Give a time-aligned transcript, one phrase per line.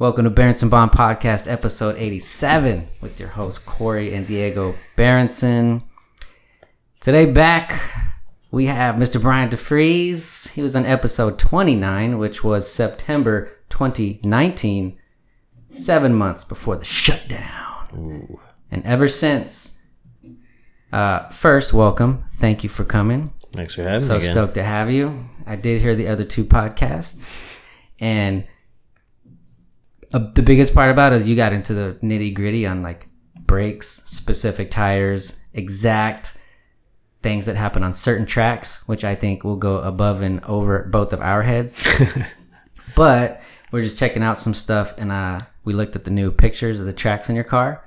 [0.00, 5.82] Welcome to Berenson Bond Podcast, episode 87, with your hosts Corey and Diego Berenson.
[7.00, 7.78] Today, back,
[8.50, 9.20] we have Mr.
[9.20, 10.54] Brian DeFries.
[10.54, 14.98] He was on episode 29, which was September 2019,
[15.68, 18.38] seven months before the shutdown.
[18.70, 19.82] And ever since,
[20.94, 22.24] uh, first, welcome.
[22.30, 23.34] Thank you for coming.
[23.52, 25.26] Thanks for having So me So stoked to have you.
[25.46, 27.60] I did hear the other two podcasts,
[28.00, 28.44] and
[30.12, 33.08] uh, the biggest part about it is you got into the nitty gritty on like
[33.40, 36.38] brakes, specific tires, exact
[37.22, 41.12] things that happen on certain tracks, which I think will go above and over both
[41.12, 41.86] of our heads.
[42.96, 43.40] but
[43.72, 46.86] we're just checking out some stuff, and uh, we looked at the new pictures of
[46.86, 47.84] the tracks in your car,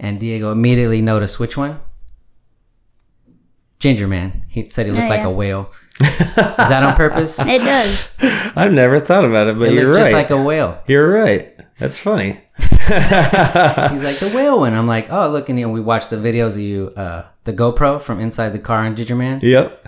[0.00, 1.80] and Diego immediately noticed which one.
[3.78, 4.44] Ginger Man.
[4.48, 5.26] He said he looked Oh, like yeah.
[5.26, 5.70] a whale.
[6.02, 7.38] Is that on purpose?
[7.40, 8.14] It does.
[8.56, 10.04] I've never thought about it, but It you're looked right.
[10.04, 10.82] just like a whale.
[10.86, 11.48] you're right.
[11.78, 12.40] That's funny.
[12.58, 14.74] He's like the whale one.
[14.74, 17.52] I'm like, oh look, and you know, we watched the videos of you, uh, the
[17.52, 19.40] GoPro from inside the car on Ginger Man.
[19.42, 19.86] Yep.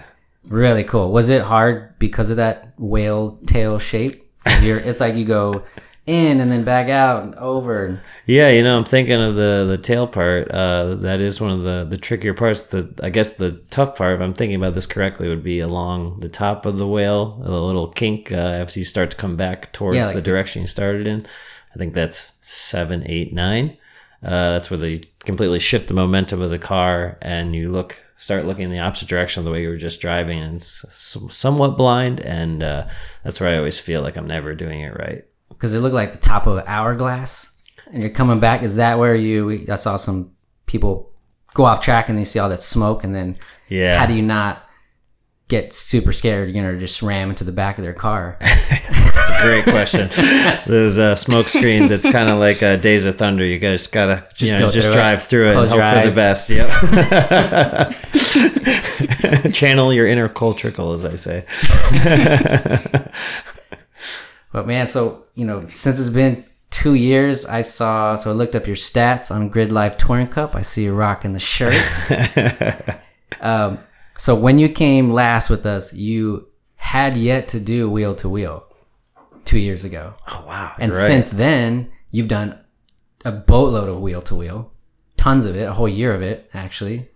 [0.48, 1.10] Really cool.
[1.12, 4.20] Was it hard because of that whale tail shape?
[4.60, 5.62] You're, it's like you go
[6.06, 8.02] in and then back out and over.
[8.26, 10.50] Yeah, you know, I'm thinking of the the tail part.
[10.50, 12.64] Uh, that is one of the the trickier parts.
[12.64, 16.20] The I guess the tough part, if I'm thinking about this correctly, would be along
[16.20, 19.72] the top of the whale, the little kink uh, after you start to come back
[19.72, 21.26] towards Yeah, like the direction you started in.
[21.74, 23.76] I think that's seven, eight, nine.
[24.22, 28.44] Uh, that's where they completely shift the momentum of the car, and you look start
[28.44, 30.84] looking in the opposite direction of the way you were just driving, and it's
[31.34, 32.20] somewhat blind.
[32.20, 32.88] And uh,
[33.22, 35.24] that's where I always feel like I'm never doing it right.
[35.64, 37.50] Because it looked like the top of an hourglass.
[37.90, 38.62] And you're coming back.
[38.62, 39.64] Is that where you?
[39.72, 40.32] I saw some
[40.66, 41.10] people
[41.54, 43.98] go off track and they see all that smoke, and then Yeah.
[43.98, 44.62] how do you not
[45.48, 46.50] get super scared?
[46.50, 48.36] You're gonna just ram into the back of their car.
[48.40, 50.10] That's a great question.
[50.66, 53.42] Those uh, smoke screens, it's kind of like uh, Days of Thunder.
[53.42, 54.96] You guys gotta Just you know, go just through it.
[54.96, 56.50] drive through it Close and hope for the best.
[59.42, 59.54] Yep.
[59.54, 61.46] Channel your inner Cole Trickle, as I say.
[64.54, 68.14] But man, so you know, since it's been two years, I saw.
[68.14, 70.54] So I looked up your stats on Grid Life Touring Cup.
[70.54, 71.74] I see you rocking the shirt.
[73.40, 73.80] um,
[74.16, 78.62] so when you came last with us, you had yet to do wheel to wheel
[79.44, 80.72] two years ago, Oh wow!
[80.78, 81.06] and right.
[81.06, 82.56] since then you've done
[83.24, 84.70] a boatload of wheel to wheel,
[85.16, 87.08] tons of it, a whole year of it actually.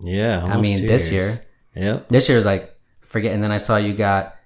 [0.00, 1.34] yeah, I mean, this years.
[1.34, 1.44] year.
[1.84, 2.08] Yep.
[2.08, 4.37] This year was like forget, and then I saw you got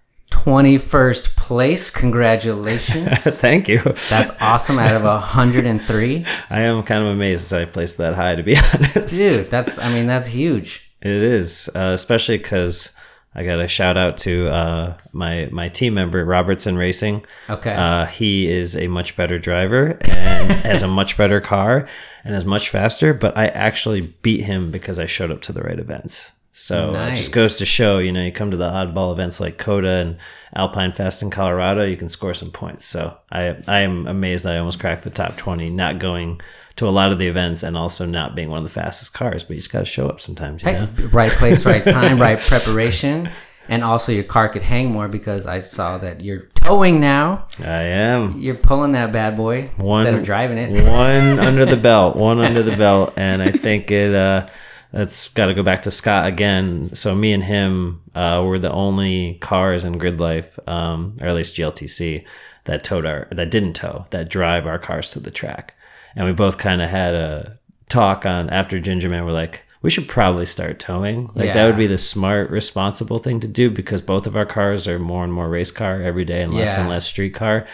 [0.43, 1.91] twenty first place.
[1.91, 3.23] Congratulations.
[3.41, 3.79] Thank you.
[3.83, 6.27] That's awesome out of 103.
[6.51, 9.19] I am kind of amazed that I placed that high, to be honest.
[9.19, 10.91] Dude, that's, I mean, that's huge.
[11.01, 12.97] It is, uh, especially because
[13.35, 17.25] I got a shout out to uh, my my team member Robertson Racing.
[17.49, 17.73] Okay.
[17.73, 21.89] Uh, he is a much better driver and has a much better car
[22.25, 23.15] and is much faster.
[23.15, 26.33] But I actually beat him because I showed up to the right events.
[26.55, 27.19] So uh, it Nice.
[27.19, 30.17] just goes to show, you know, you come to the oddball events like COTA and
[30.55, 32.85] Alpine Fest in Colorado, you can score some points.
[32.85, 36.41] So I I am amazed that I almost cracked the top twenty, not going
[36.77, 39.43] to a lot of the events and also not being one of the fastest cars.
[39.45, 41.07] But you just got to show up sometimes, you Hey, know.
[41.09, 43.31] right place, right time, right preparation.
[43.69, 47.47] And also your car could hang more because I saw that you're towing now.
[47.61, 48.39] I am.
[48.39, 50.71] You're pulling that bad boy One- instead of driving it.
[50.91, 54.15] one under the belt, one under the belt, and I think it.
[54.15, 54.49] Uh,
[54.93, 56.93] that's got to go back to Scott again.
[56.95, 61.35] So me and him uh, were the only cars in Grid Life, um, or at
[61.35, 62.25] least GLTC,
[62.65, 65.75] that towed our that didn't tow that drive our cars to the track,
[66.15, 67.59] and we both kind of had a
[67.89, 69.25] talk on after Gingerman.
[69.25, 69.67] We're like.
[69.83, 71.27] We should probably start towing.
[71.35, 74.87] Like that would be the smart, responsible thing to do because both of our cars
[74.87, 77.67] are more and more race car every day and less and less street car.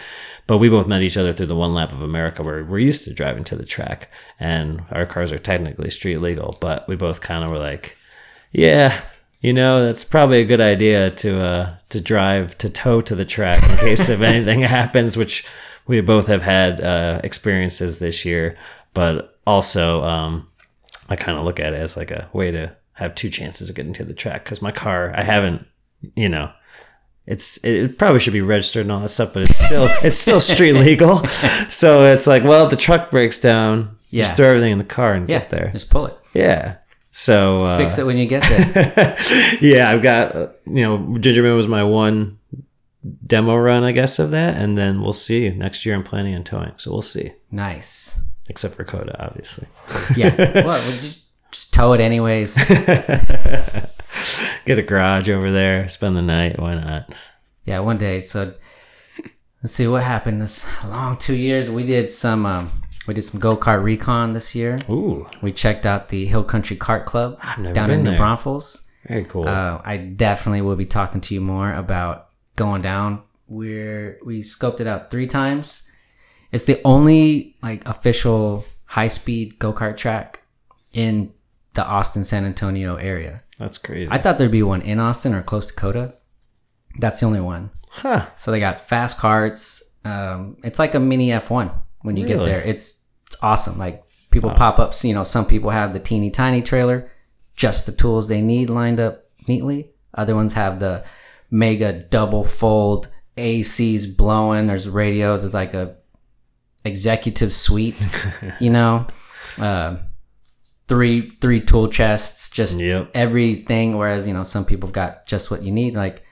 [0.49, 3.03] But we both met each other through the one lap of America where we're used
[3.03, 6.57] to driving to the track and our cars are technically street legal.
[6.59, 7.95] But we both kind of were like,
[8.51, 8.99] yeah,
[9.41, 13.25] you know, that's probably a good idea to uh, to drive to tow to the
[13.25, 15.45] track in case if anything happens, which
[15.85, 18.57] we both have had uh, experiences this year.
[18.95, 20.47] But also, um,
[21.09, 23.75] I kind of look at it as like a way to have two chances of
[23.75, 25.67] getting to the track because my car, I haven't,
[26.15, 26.51] you know,
[27.29, 30.39] it's it probably should be registered and all that stuff, but it's still it's still
[30.41, 31.21] street legal.
[31.69, 34.23] So it's like, well, if the truck breaks down, Yeah.
[34.23, 35.69] just throw everything in the car and Yeah, get there.
[35.71, 36.17] just pull it.
[36.33, 36.77] Yeah.
[37.11, 39.15] So uh, Fix it when you get there.
[39.61, 42.37] yeah, I've got uh, you know, Gingerman was my one
[43.25, 45.49] demo run, I guess, of that, and then we'll see.
[45.49, 47.31] Next year, I'm planning on towing, so we'll see.
[47.51, 48.19] nice.
[48.49, 49.67] Except for COTA, obviously.
[50.17, 50.65] Yeah.
[50.65, 50.81] well,
[51.51, 52.55] just tow it anyways.
[54.65, 56.59] Get a garage over there, spend the night.
[56.59, 57.13] Why not?
[57.65, 58.21] Yeah, one day.
[58.21, 58.53] So
[59.61, 61.69] Let's see what happened this long two years.
[61.69, 62.71] We did some um,
[63.07, 64.77] we did some go kart recon this year.
[64.89, 67.37] Ooh, We checked out the Hill Country Kart Club
[67.73, 68.17] down in New there.
[68.17, 68.87] Braunfels.
[69.05, 69.45] very cool.
[69.47, 73.21] Uh, I definitely will be talking to you more about going down.
[73.49, 75.85] We're we scoped it out three times.
[76.53, 80.43] It's the only like official high speed go kart track
[80.93, 81.33] in
[81.73, 83.43] the Austin San Antonio area.
[83.59, 84.09] That's crazy.
[84.11, 86.15] I thought there'd be one in Austin or close to COTA.
[86.97, 87.69] That's the only one.
[87.91, 88.25] huh.
[88.39, 89.83] So they got fast carts.
[90.05, 91.71] Um, it's like a mini F1
[92.01, 92.61] when you get there.
[92.61, 93.77] It's it's awesome.
[93.77, 94.93] Like people pop up.
[95.03, 97.11] You know, some people have the teeny tiny trailer,
[97.55, 99.91] just the tools they need lined up neatly.
[100.15, 101.05] Other ones have the
[101.51, 104.67] mega double fold ACs blowing.
[104.67, 105.43] There's radios.
[105.43, 105.97] It's like a
[106.85, 107.97] executive suite.
[108.59, 109.05] you know,
[109.59, 109.97] uh,
[110.89, 112.49] three three tool chests.
[112.49, 113.11] Just Yep.
[113.13, 113.95] everything.
[113.97, 115.95] Whereas you know some people have got just what you need.
[115.95, 116.23] Like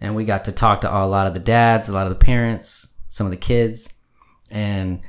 [0.00, 2.24] and we got to talk to a lot of the dads, a lot of the
[2.24, 3.94] parents, some of the kids,
[4.50, 5.00] and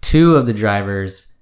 [0.00, 1.34] two of the drivers,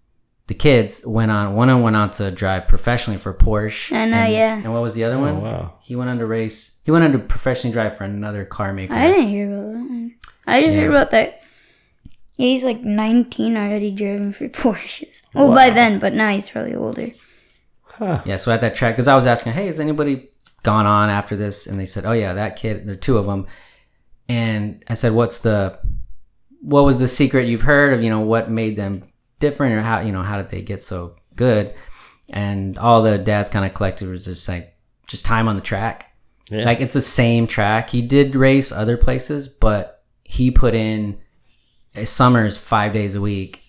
[0.48, 1.54] the kids went on.
[1.54, 3.92] One of them went on to drive professionally for Porsche.
[3.94, 4.54] I know, and, yeah.
[4.56, 5.42] And what was the other Oh one?
[5.42, 5.74] wow.
[5.80, 6.80] He went on to race.
[6.84, 8.94] He went on to professionally drive for another car maker.
[8.94, 10.10] I didn't hear about that.
[10.48, 11.42] I didn't hear about that.
[12.37, 15.23] Yeah, he's like 19 already driving for Porsches.
[15.34, 17.11] Well, by then, but now he's probably older.
[17.82, 18.23] Huh.
[18.25, 20.31] Yeah, so at that track, because I was asking, hey, has anybody
[20.62, 21.67] gone on after this?
[21.67, 22.87] And they said, oh yeah, that kid.
[22.87, 23.46] There are two of them.
[24.29, 25.79] And I said, what's the,
[26.61, 28.02] what was the secret you've heard of?
[28.02, 29.12] You know, what made them
[29.43, 31.75] different, or how you know how did they get so good?
[32.32, 34.75] And all the dads kind of collected was just like
[35.06, 36.17] just time on the track.
[36.50, 36.64] Yeah.
[36.64, 37.90] Like it's the same track.
[37.90, 41.20] He did race other places, but he put in
[41.97, 43.62] Uh, summers five days a week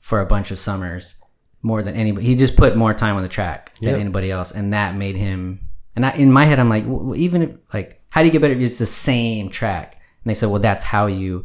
[0.00, 1.20] for a bunch of summers
[1.62, 2.26] more than anybody.
[2.26, 4.00] He just put more time on the track than Yep.
[4.00, 5.60] anybody else, and that made him.
[5.96, 8.40] And I, in my head, I'm like, well, even if, like, how do you get
[8.42, 8.54] better?
[8.54, 9.94] if It's the same track.
[9.94, 11.44] And they said, well, that's how you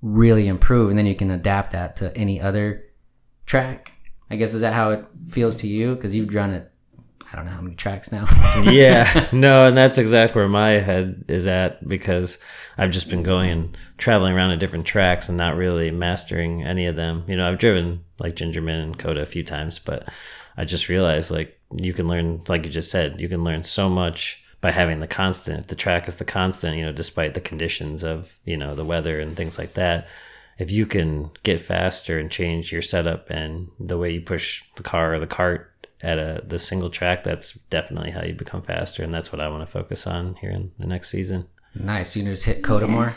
[0.00, 2.84] really improve, and then you can adapt that to any other
[3.46, 3.92] track.
[4.30, 5.94] I guess is that how it feels to you?
[5.94, 6.70] Because you've run it.
[7.30, 8.26] I don't know how many tracks now.
[8.62, 12.42] yeah, no, and that's exactly where my head is at because
[12.78, 16.86] I've just been going and traveling around to different tracks and not really mastering any
[16.86, 17.24] of them.
[17.28, 20.08] You know, I've driven like Gingerman and COTA a few times, but
[20.56, 23.90] I just realized like you can learn, like you just said, you can learn so
[23.90, 25.60] much by having the constant.
[25.60, 28.84] If the track is the constant, you know, despite the conditions of, you know, the
[28.84, 30.08] weather and things like that,
[30.58, 34.82] if you can get faster and change your setup and the way you push the
[34.82, 35.72] car or the cart
[36.02, 39.48] at a the single track, that's definitely how you become faster, and that's what I
[39.48, 41.46] want to focus on here in the next season.
[41.74, 42.16] nice.
[42.16, 43.14] You just hit COTA more.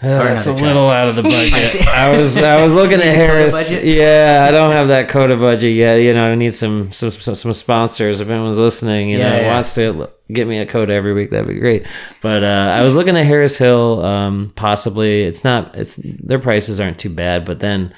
[0.00, 0.62] that's a track.
[0.62, 1.86] little out of the budget.
[1.86, 3.70] I was I was looking at Harris.
[3.72, 5.96] Yeah, I don't have that COTA budget yet.
[5.96, 8.20] You know, I need some some some, some sponsors.
[8.20, 9.54] If anyone's listening, you Yeah, know, yeah.
[9.54, 11.86] wants to get me a COTA every week, that'd be great.
[12.20, 14.04] But uh, I was looking at Harris Hill.
[14.04, 15.76] Um, possibly, it's not.
[15.76, 17.94] It's their prices aren't too bad, but then.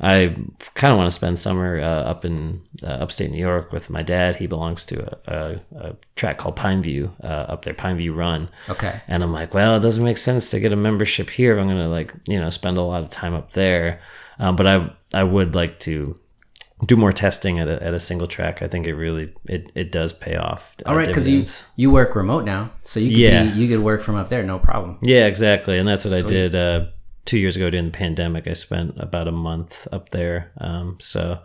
[0.00, 0.34] I
[0.74, 4.02] kind of want to spend summer uh, up in uh, upstate New York with my
[4.02, 4.36] dad.
[4.36, 5.60] He belongs to a, a,
[5.90, 8.48] a track called Pineview uh, up there, Pineview Run.
[8.68, 9.00] Okay.
[9.06, 11.68] And I'm like, well, it doesn't make sense to get a membership here if I'm
[11.68, 14.00] gonna like, you know, spend a lot of time up there.
[14.38, 16.18] Um, but I I would like to
[16.86, 18.60] do more testing at a, at a single track.
[18.60, 20.74] I think it really it, it does pay off.
[20.84, 21.44] uh, All right, because you
[21.76, 23.52] you work remote now, so you could Yeah.
[23.52, 24.98] be, you could work from up there, no problem.
[25.02, 26.86] yeah, exactly, and that's what I did uh,
[27.24, 28.46] two years ago during the pandemic.
[28.48, 31.40] I spent about a month up there, um, so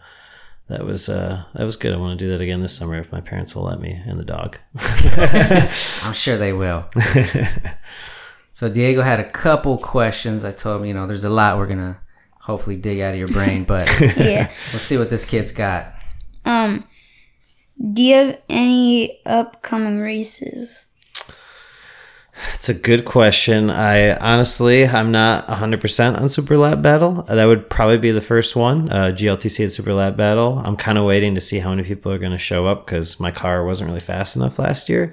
[0.69, 1.93] that was uh, that was good.
[1.93, 4.19] I want to do that again this summer if my parents will let me and
[4.19, 4.57] the dog.
[6.03, 6.85] I'm sure they will.
[8.53, 10.43] so Diego had a couple questions.
[10.43, 11.99] I told him, you know, there's a lot we're gonna
[12.41, 14.51] hopefully dig out of your brain, but Yeah.
[14.71, 15.93] we'll see what this kid's got.
[16.45, 16.85] Um,
[17.93, 20.86] do you have any upcoming races?
[22.53, 23.69] It's a good question.
[23.69, 27.23] I honestly, I'm not 100% on Super Lap Battle.
[27.23, 30.61] That would probably be the first one, uh, GLTC and Super Lap Battle.
[30.63, 33.19] I'm kind of waiting to see how many people are going to show up because
[33.19, 35.11] my car wasn't really fast enough last year.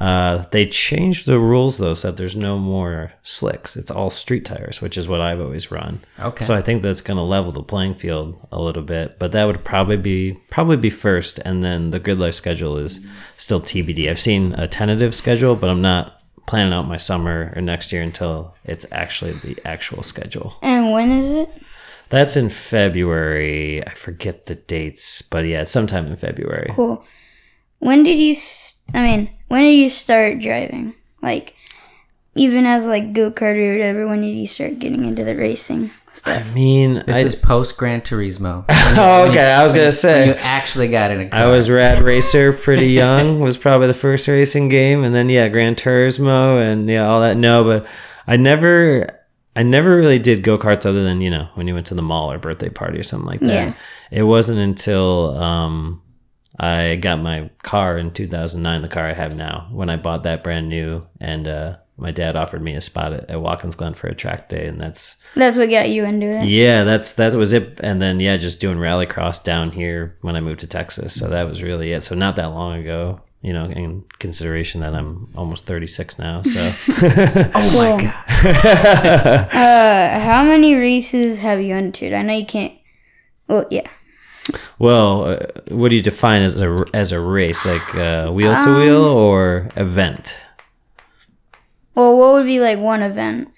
[0.00, 3.76] Uh, they changed the rules though, so that there's no more slicks.
[3.76, 6.00] It's all street tires, which is what I've always run.
[6.18, 6.44] Okay.
[6.44, 9.44] So I think that's going to level the playing field a little bit, but that
[9.44, 14.10] would probably be probably be first, and then the grid life schedule is still TBD.
[14.10, 18.02] I've seen a tentative schedule, but I'm not planning out my summer or next year
[18.02, 20.56] until it's actually the actual schedule.
[20.62, 21.50] And when is it?
[22.08, 23.86] That's in February.
[23.86, 26.70] I forget the dates, but yeah, sometime in February.
[26.74, 27.04] Cool.
[27.78, 28.34] When did you?
[28.94, 30.94] I mean, when did you start driving?
[31.22, 31.54] Like,
[32.34, 34.06] even as like go karter or whatever.
[34.06, 35.90] When did you start getting into the racing
[36.24, 38.64] I mean, This I, is post Gran Turismo.
[38.68, 39.52] oh, okay.
[39.52, 41.40] I was gonna You say you actually got in a car.
[41.40, 43.40] I was Rad Racer pretty young.
[43.40, 47.36] was probably the first racing game, and then yeah, Gran Turismo and yeah, all that.
[47.36, 47.86] No, but
[48.26, 49.06] I never.
[49.54, 52.00] I never really did go karts other than you know when you went to the
[52.00, 53.68] mall or birthday party or something like that.
[53.68, 53.74] Yeah.
[54.10, 56.02] It wasn't until um,
[56.58, 60.42] I got my car in 2009, the car I have now, when I bought that
[60.42, 64.08] brand new, and uh, my dad offered me a spot at, at Watkins Glen for
[64.08, 66.44] a track day, and that's That's what got you into it.
[66.46, 67.80] yeah, that's that was it.
[67.80, 71.18] And then yeah, just doing rallycross down here when I moved to Texas.
[71.18, 72.02] So that was really it.
[72.02, 76.42] So not that long ago, you know, in consideration that I'm almost 36 now.
[76.42, 76.60] So
[77.54, 79.48] Oh my god.
[79.52, 82.12] Uh, how many races have you entered?
[82.12, 82.74] I know you can't.
[83.48, 83.88] Well, yeah.
[84.78, 88.74] well, uh, what do you define as a as a race, like uh, wheel to
[88.78, 90.40] wheel or event?
[91.94, 93.48] Well, what would be like one event?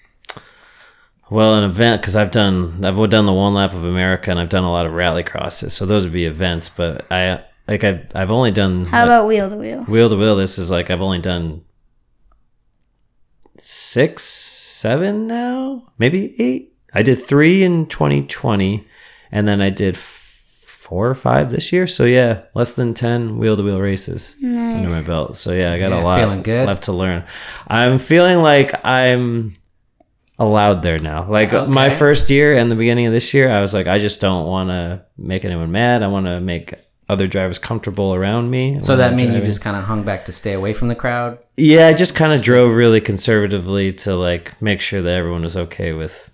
[1.29, 4.49] Well, an event because I've done I've done the one lap of America and I've
[4.49, 6.69] done a lot of rally crosses, so those would be events.
[6.69, 9.83] But I like I've I've only done How about wheel to wheel?
[9.85, 10.35] wheel to wheel.
[10.35, 11.63] This is like I've only done
[13.57, 16.73] six, seven now, maybe eight.
[16.93, 18.87] I did three in 2020,
[19.31, 20.24] and then I did f-
[20.85, 21.87] four or five this year.
[21.87, 25.35] So yeah, less than ten wheel to wheel races under my belt.
[25.35, 27.23] So yeah, I got Yeah, a lot left to learn.
[27.67, 29.53] I'm feeling like I'm
[30.37, 31.27] allowed there now.
[31.27, 33.97] Like uh, my first year and the beginning of this year, I was like, I
[33.97, 36.03] just don't want to make anyone mad.
[36.03, 36.75] I want to make
[37.09, 38.79] other drivers comfortable around me.
[38.81, 41.39] So that mean you just kind of hung back to stay away from the crowd?
[41.57, 45.57] Yeah, I just kind of drove really conservatively to like make sure that everyone was
[45.57, 46.31] okay with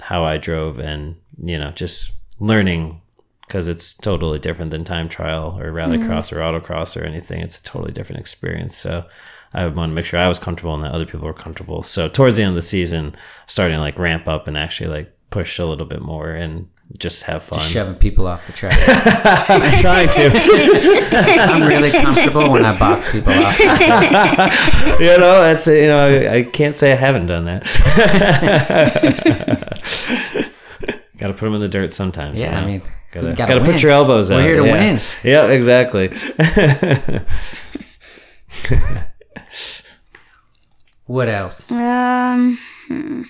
[0.00, 3.00] how I drove and, you know, just learning
[3.50, 6.38] because it's totally different than time trial or rallycross mm-hmm.
[6.38, 7.40] or autocross or anything.
[7.40, 8.76] It's a totally different experience.
[8.76, 9.06] So
[9.52, 11.82] I want to make sure I was comfortable and that other people were comfortable.
[11.82, 13.16] So towards the end of the season,
[13.48, 17.24] starting to like ramp up and actually like push a little bit more and just
[17.24, 17.58] have fun.
[17.58, 18.78] Shoving people off the track.
[19.50, 20.30] I'm trying to.
[21.50, 23.58] I'm really comfortable when I box people off.
[25.00, 27.64] you know, that's you know, I, I can't say I haven't done that.
[31.18, 32.40] Got to put them in the dirt sometimes.
[32.40, 32.62] Yeah, you know?
[32.62, 34.36] I mean, gotta, gotta, gotta put your elbows out.
[34.36, 34.72] We're here to yeah.
[34.72, 35.00] win.
[35.22, 36.10] Yeah, exactly.
[41.10, 41.72] What else?
[41.72, 43.22] Um, hmm.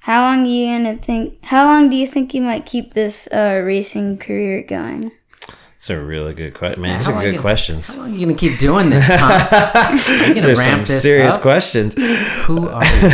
[0.00, 1.42] how long you gonna think?
[1.42, 5.10] How long do you think you might keep this uh, racing career going?
[5.84, 6.96] It's a really good question, man.
[6.96, 7.94] These How are good questions.
[7.94, 9.04] How long are you gonna keep doing this?
[9.06, 9.82] Huh?
[10.24, 11.42] Are you gonna some ramp this serious up?
[11.42, 11.94] questions.
[12.46, 13.10] Who are you?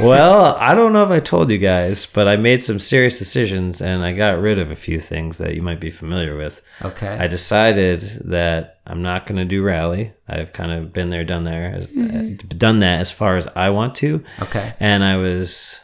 [0.00, 3.80] well, I don't know if I told you guys, but I made some serious decisions
[3.80, 6.62] and I got rid of a few things that you might be familiar with.
[6.82, 7.06] Okay.
[7.16, 10.14] I decided that I'm not going to do rally.
[10.26, 12.58] I've kind of been there, done there, as- mm-hmm.
[12.58, 14.24] done that as far as I want to.
[14.42, 14.74] okay.
[14.80, 15.78] And I was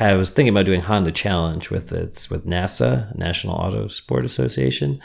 [0.00, 5.00] I was thinking about doing Honda Challenge with it's with NASA, National Auto Sport Association.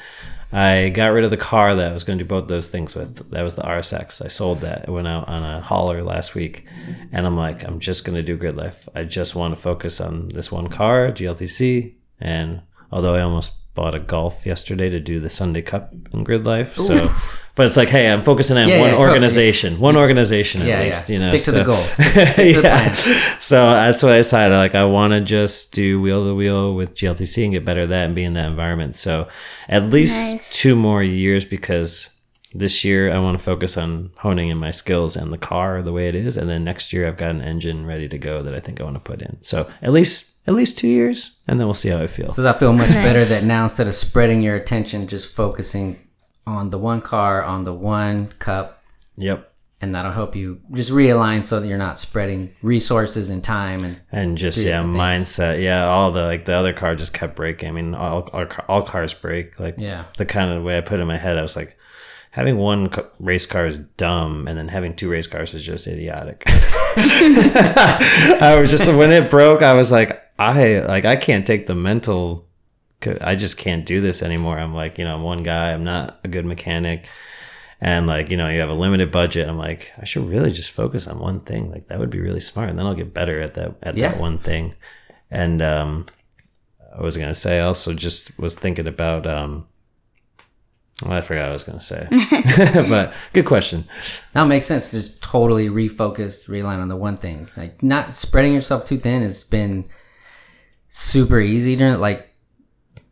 [0.51, 2.95] I got rid of the car that I was going to do both those things
[2.95, 3.29] with.
[3.29, 4.25] That was the RSX.
[4.25, 4.85] I sold that.
[4.87, 6.65] It went out on a hauler last week,
[7.11, 8.89] and I'm like, I'm just going to do grid life.
[8.95, 11.93] I just want to focus on this one car, GLTC.
[12.19, 16.47] And although I almost bought a Golf yesterday to do the Sunday Cup in grid
[16.47, 17.11] life, so
[17.59, 20.79] but it's like, hey, I'm focusing on Yeah, one yeah, fo- organization, one organization at
[20.85, 21.09] least.
[21.09, 21.17] yeah.
[21.17, 21.75] You know, Stick to the so- goal.
[21.75, 22.93] Stick, stick to the Yeah.
[22.95, 22.95] plan.
[23.41, 24.55] So that's what I decided.
[24.55, 27.89] Like, I want to just do wheel to wheel with GLTC and get better at
[27.89, 28.95] that and be in that environment.
[28.95, 29.27] So,
[29.67, 30.51] at least Nice.
[30.57, 32.09] two more years because
[32.53, 35.91] this year I want to focus on honing in my skills and the car the
[35.91, 38.55] way it is, and then next year I've got an engine ready to go that
[38.55, 39.37] I think I want to put in.
[39.41, 42.37] So at least at least two years, and then we'll see how it feels.
[42.37, 45.97] So I feel much better that now instead of spreading your attention, just focusing
[46.55, 48.81] on the one car, on the one cup,
[49.17, 49.51] Yep.
[49.81, 53.99] and that'll help you just realign so that you're not spreading resources and time and
[54.11, 54.95] and just yeah things.
[54.95, 58.45] mindset yeah all the like the other car just kept breaking i mean all, all,
[58.67, 60.05] all cars break like Yeah.
[60.17, 61.77] the kind of way i put it in my head i was like
[62.31, 62.89] having one
[63.19, 66.43] race car is dumb and then having two race cars is just idiotic
[68.41, 71.75] i was just when it broke i was like i like i can't take the
[71.75, 72.45] mental
[73.21, 74.59] i just can't do this anymore.
[74.59, 75.71] I'm like you know i'm one guy.
[75.73, 77.07] I'm not a good mechanic.
[77.81, 79.47] And like you know you have a limited budget.
[79.47, 81.71] I'm like i should really just focus on one thing.
[81.71, 82.69] Like that would be really smart.
[82.69, 84.11] And then i'll get better at that at Yeah.
[84.11, 84.73] that one thing.
[85.31, 86.05] And um
[86.97, 89.65] i was gonna say I also just was thinking about um
[91.05, 92.07] well, i forgot what i was gonna say.
[92.89, 93.85] But good question.
[94.33, 94.91] That makes sense.
[94.91, 97.47] Just totally refocus, realign on the one thing.
[97.55, 99.85] Like not spreading yourself too thin has been
[100.89, 102.25] super easy during like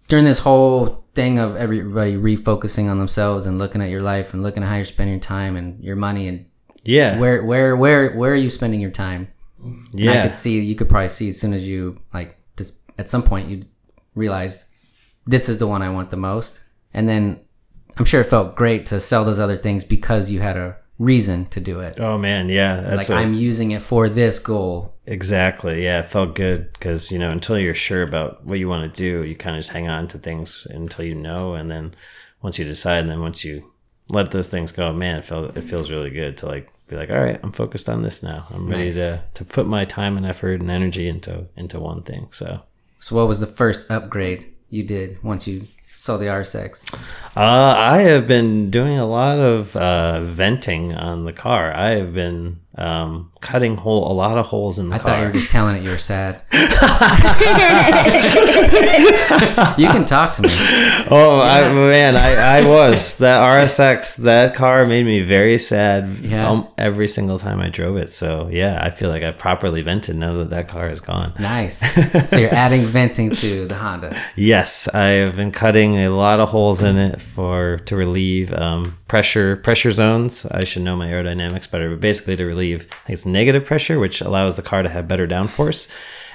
[0.08, 4.44] during this whole thing of everybody refocusing on themselves and looking at your life and
[4.44, 6.46] looking at how you're spending your time and your money and
[6.84, 9.28] yeah where where where where are you spending your time?
[9.62, 13.10] And I could see you could probably see as soon as you like just at
[13.10, 13.64] some point you
[14.16, 14.66] realized
[15.26, 17.42] this is the one I want the most, and then
[17.98, 21.46] I'm sure it felt great to sell those other things because you had a reason
[21.48, 22.00] to do it.
[22.00, 24.96] Oh man, yeah, that's like I'm using it for this goal.
[25.08, 25.84] Exactly.
[25.84, 29.04] Yeah, it felt good because you know until you're sure about what you want to
[29.04, 31.96] do, you kind of just hang on to things until you know, and then
[32.42, 33.72] once you decide, and then once you
[34.10, 37.10] let those things go, man, it felt it feels really good to like be like,
[37.10, 38.46] all right, I'm focused on this now.
[38.54, 38.96] I'm ready Nice.
[38.96, 42.28] to to put my time and effort and energy into into one thing.
[42.32, 42.62] So.
[43.00, 46.92] So what was the first upgrade you did once you saw the RSX?
[47.36, 51.72] Uh, I have been doing a lot of uh, venting on the car.
[51.76, 55.10] I have been um, cutting hole a lot of holes in the I car.
[55.12, 56.42] thought you were just telling it you were sad.
[59.78, 60.50] you can talk to me.
[61.12, 64.18] oh I, man, I, I was that RSX.
[64.18, 66.50] That car made me very sad Yeah.
[66.50, 68.10] um, every single time I drove it.
[68.10, 71.34] So yeah, I feel like I've properly vented now that that car is gone.
[71.40, 71.78] Nice.
[72.28, 74.16] So you're adding venting to the Honda.
[74.36, 78.98] Yes, I have been cutting a lot of holes in it for to relieve um,
[79.08, 80.46] pressure pressure zones.
[80.48, 84.56] I should know my aerodynamics better, but basically to relieve it's negative pressure, which allows
[84.56, 85.88] the car to have better downforce.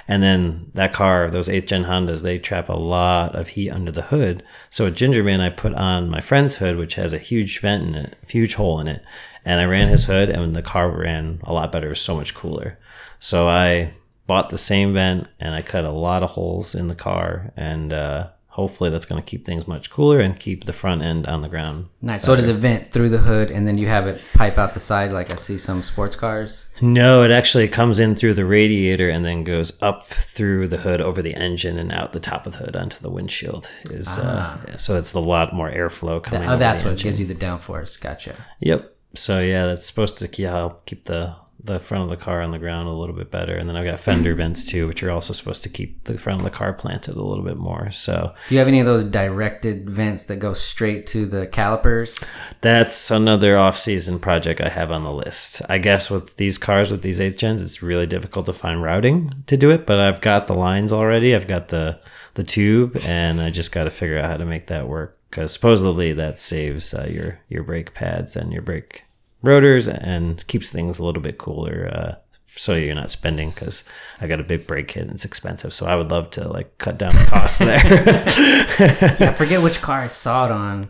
[0.07, 3.91] And then that car, those eighth gen Hondas, they trap a lot of heat under
[3.91, 4.43] the hood.
[4.69, 7.95] So at Gingerman, I put on my friend's hood, which has a huge vent in
[7.95, 9.01] it, huge hole in it,
[9.45, 11.87] and I ran his hood, and the car ran a lot better.
[11.87, 12.77] It was so much cooler.
[13.19, 13.93] So I
[14.27, 17.91] bought the same vent and I cut a lot of holes in the car and
[17.91, 21.41] uh, hopefully that's going to keep things much cooler and keep the front end on
[21.41, 21.89] the ground.
[22.03, 22.23] Nice.
[22.23, 24.79] So does it vent through the hood and then you have it pipe out the
[24.79, 26.69] side like I see some sports cars?
[26.79, 31.01] No, it actually comes in through the radiator and then goes up through the hood
[31.01, 33.71] over the engine and out the top of the hood onto the windshield.
[33.85, 36.47] Is uh, yeah, so it's a lot more airflow coming.
[36.47, 37.07] Oh, that's what engine.
[37.07, 37.99] gives you the downforce.
[37.99, 38.35] Gotcha.
[38.59, 38.95] Yep.
[39.15, 42.51] So yeah, that's supposed to keep, help keep the the front of the car on
[42.51, 43.55] the ground a little bit better.
[43.55, 46.39] And then I've got fender vents too, which are also supposed to keep the front
[46.39, 47.89] of the car planted a little bit more.
[47.91, 52.23] So Do you have any of those directed vents that go straight to the calipers?
[52.61, 55.61] That's another off-season project I have on the list.
[55.69, 59.31] I guess with these cars with these eight gens, it's really difficult to find routing
[59.47, 59.85] to do it.
[59.85, 61.33] But I've got the lines already.
[61.33, 61.99] I've got the
[62.35, 65.17] the tube, and I just got to figure out how to make that work.
[65.29, 69.03] Because supposedly that saves uh, your your brake pads and your brake
[69.43, 71.89] rotors and keeps things a little bit cooler.
[71.93, 73.83] Uh, so you're not spending because
[74.21, 75.73] I got a big brake kit and it's expensive.
[75.73, 77.79] So I would love to like cut down the cost there.
[79.19, 80.85] Yeah, I forget which car I saw it on.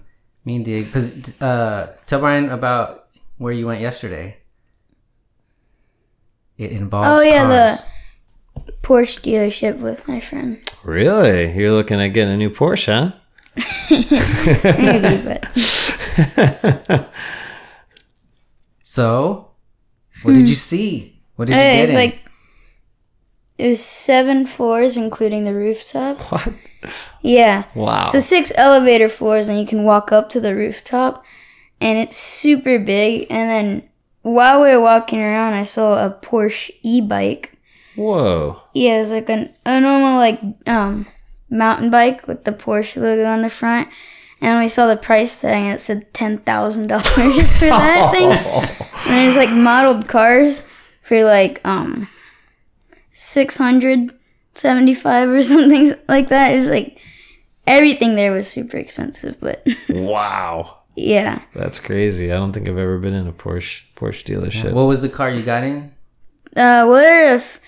[0.45, 0.85] Me and Dig.
[0.85, 4.37] Because uh, tell Brian about where you went yesterday.
[6.57, 7.43] It involves Oh, yeah,
[7.75, 7.85] cars.
[8.65, 10.59] the Porsche dealership with my friend.
[10.83, 13.11] really, you're looking at getting a new Porsche, huh?
[14.77, 17.09] Maybe, but
[18.93, 19.49] So,
[20.21, 21.19] what did you see?
[21.36, 21.95] What did you get in?
[21.95, 22.19] like
[23.58, 26.17] it was seven floors, including the rooftop.
[26.32, 26.53] What?
[27.23, 27.63] Yeah.
[27.73, 28.06] Wow.
[28.06, 31.25] So six elevator floors, and you can walk up to the rooftop,
[31.82, 33.25] and it's super big.
[33.32, 33.89] And then
[34.21, 37.58] while we were walking around, I saw a Porsche e-bike.
[37.95, 38.62] Whoa.
[38.75, 41.08] Yeah, it's like an, a normal like um
[41.49, 43.88] mountain bike with the Porsche logo on the front.
[44.43, 47.06] And we saw the price tag, and it said ten thousand dollars
[47.60, 48.79] for that thing.
[49.06, 50.65] And there's like modeled cars
[51.01, 52.08] for like um
[53.12, 54.13] six hundred
[54.56, 56.53] seventy five or something like that.
[56.53, 56.99] It was like
[57.67, 60.79] everything there was super expensive, but Wow.
[60.95, 61.41] yeah.
[61.53, 62.32] That's crazy.
[62.32, 64.73] I don't think I've ever been in a Porsche Porsche dealership.
[64.73, 65.91] what was the car you got in?
[66.56, 67.60] Uh, well, there are a f-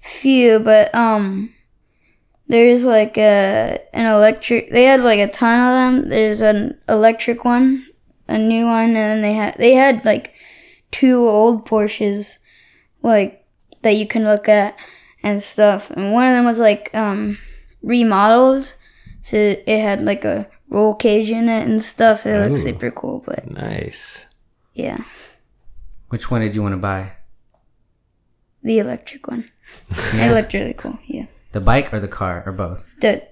[0.00, 1.52] few, but um,
[2.52, 4.70] there's like a an electric.
[4.70, 6.08] They had like a ton of them.
[6.10, 7.86] There's an electric one,
[8.28, 10.34] a new one, and then they had they had like
[10.90, 12.38] two old Porsches,
[13.02, 13.44] like
[13.80, 14.76] that you can look at
[15.22, 15.90] and stuff.
[15.90, 17.38] And one of them was like um
[17.82, 18.74] remodeled,
[19.22, 22.26] so it had like a roll cage in it and stuff.
[22.26, 24.26] It looks super cool, but nice.
[24.74, 25.04] yeah,
[26.08, 27.12] Which one did you want to buy?
[28.64, 29.50] the electric one.
[30.14, 30.98] It looked really cool.
[31.06, 31.26] Yeah.
[31.52, 32.94] The bike or the car or both?
[33.00, 33.22] The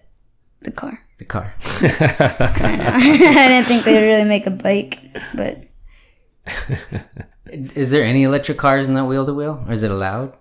[0.62, 1.02] the car.
[1.20, 1.52] The car.
[1.60, 5.00] I didn't think they'd really make a bike,
[5.34, 5.64] but
[7.52, 10.34] Is there any electric cars in that wheel to wheel, or is it allowed?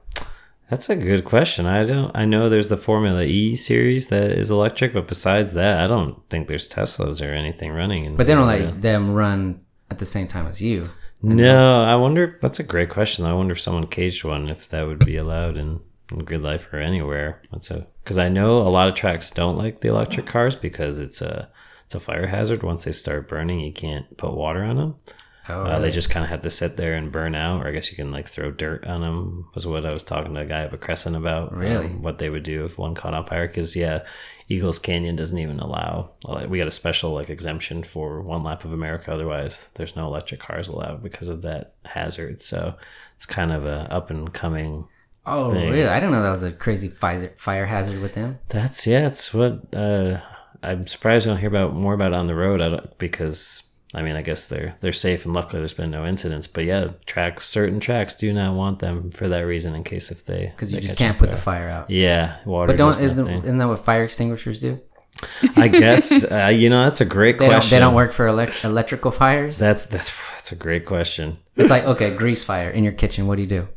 [0.70, 1.66] That's a good question.
[1.66, 2.12] I don't.
[2.16, 6.22] I know there's the Formula E series that is electric, but besides that, I don't
[6.30, 8.06] think there's Teslas or anything running.
[8.06, 10.90] In But they don't the- let them run at the same time as you.
[11.22, 12.38] No, I wonder.
[12.42, 13.26] That's a great question.
[13.26, 15.82] I wonder if someone caged one, if that would be allowed in, in
[16.26, 17.42] grid life or anywhere.
[17.52, 21.00] That's a because I know a lot of tracks don't like the electric cars because
[21.00, 21.50] it's a
[21.86, 22.64] it's a fire hazard.
[22.64, 24.96] Once they start burning, you can't put water on them.
[25.48, 25.82] Oh, Uh, really?
[25.84, 27.96] they just kind of have to sit there and burn out, or I guess you
[27.96, 29.50] can like throw dirt on them.
[29.56, 31.52] Was what I was talking to a guy of a crescent about.
[31.54, 31.88] um, Really?
[31.88, 33.48] what they would do if one caught on fire?
[33.48, 34.04] Because yeah,
[34.48, 36.12] Eagles Canyon doesn't even allow.
[36.24, 39.12] Like, we got a special like exemption for one lap of America.
[39.12, 42.42] Otherwise, there's no electric cars allowed because of that hazard.
[42.42, 42.76] So
[43.16, 44.88] it's kind of a up and coming.
[45.30, 45.72] Oh, thing.
[45.72, 45.88] really?
[45.88, 48.40] I don't know that was a crazy fire, fire hazard with them.
[48.50, 49.08] That's yeah.
[49.08, 50.20] It's what uh,
[50.64, 52.62] I'm surprised we don't hear about more about on the road.
[52.62, 53.64] I don't, because
[53.94, 56.48] I mean, I guess they're they're safe and luckily there's been no incidents.
[56.48, 60.26] But yeah, tracks certain tracks do not want them for that reason in case if
[60.26, 61.70] they Because you just can't put the fire.
[61.70, 61.90] out.
[61.90, 62.68] yeah water.
[62.74, 64.80] But don't isn't, isn't that what fire extinguishers do?
[65.58, 67.72] I guess uh, you know that's a great They question.
[67.72, 67.80] don't.
[67.80, 69.58] They don't work for elect- electrical fires.
[69.58, 71.38] That's that's that's a great question.
[71.56, 73.28] it's like okay, grease fire in your kitchen.
[73.28, 73.68] What do you do?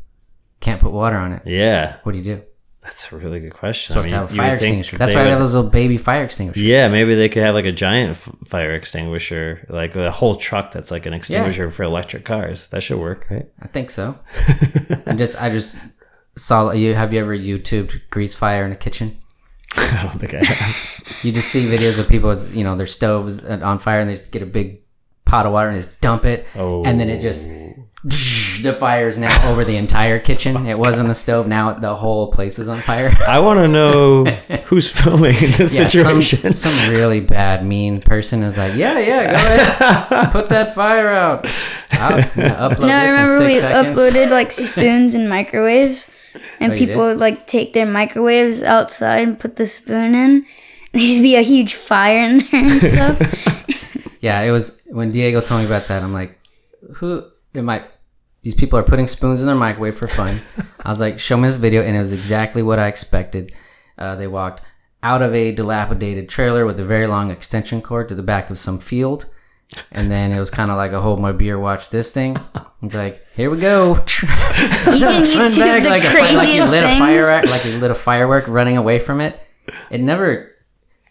[0.63, 1.43] Can't put water on it.
[1.45, 2.43] Yeah, What do you do?
[2.83, 3.93] that's a really good question.
[3.93, 4.97] Supposed to have a fire think extinguisher.
[4.97, 6.63] That's why would- have those little baby fire extinguishers.
[6.65, 8.17] Yeah, maybe they could have like a giant
[8.49, 12.69] fire extinguisher, like a whole truck that's like an extinguisher for electric cars.
[12.71, 13.47] That should work, right?
[13.61, 14.19] I think so.
[15.07, 15.77] I just I just
[16.37, 16.95] saw you.
[16.95, 19.17] Have you ever YouTubed grease fire in a kitchen?
[19.77, 21.25] I don't think I have.
[21.25, 24.33] You just see videos of people, you know, their stoves on fire and they just
[24.33, 24.81] get a big
[25.25, 26.83] pot of water and just dump it, Oh.
[26.85, 27.49] and then it just
[28.05, 30.67] the fire is now over the entire kitchen.
[30.67, 31.47] It was on the stove.
[31.47, 33.15] Now the whole place is on fire.
[33.29, 34.25] I want to know
[34.67, 36.55] who's filming in this Yeah, situation.
[36.55, 41.09] Some, some really bad, mean person is like, yeah, yeah, go ahead, put that fire
[41.09, 41.47] out.
[41.93, 42.21] I'll
[42.71, 43.99] upload No, I this in remember we seconds.
[43.99, 46.09] uploaded like spoons and microwaves,
[46.59, 50.45] and Oh, people would like take their microwaves outside and put the spoon in.
[50.93, 53.59] There'd be a huge fire in there and stuff.
[54.21, 56.01] Yeah, it was when Diego told me about that.
[56.05, 56.39] I'm like,
[56.95, 57.85] who am I?
[58.43, 60.37] These people are putting spoons in their microwave for fun.
[60.85, 63.55] I was like, show me this video, and it was exactly what I expected.
[63.97, 64.63] Uh, they walked
[65.03, 68.59] out of a dilapidated trailer with a very long extension cord to the back of
[68.59, 69.27] some field,
[69.93, 72.37] and then it was kind of like a hold my beer, watch this thing.
[72.83, 73.95] It's like, here we go.
[74.93, 76.99] You can Run back the like, a, fi- like you craziest lit a things.
[76.99, 79.39] firework, like you lit a firework running away from it.
[79.91, 80.51] It never.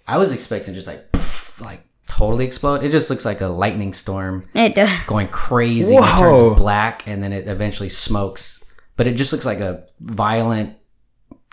[0.08, 2.84] I was expecting just like, poof, like totally explode.
[2.84, 4.90] It just looks like a lightning storm It does.
[5.08, 5.96] going crazy.
[5.96, 8.64] and It turns black and then it eventually smokes.
[8.98, 10.76] But it just looks like a violent,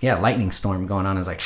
[0.02, 1.16] yeah, lightning storm going on.
[1.16, 1.40] It's like,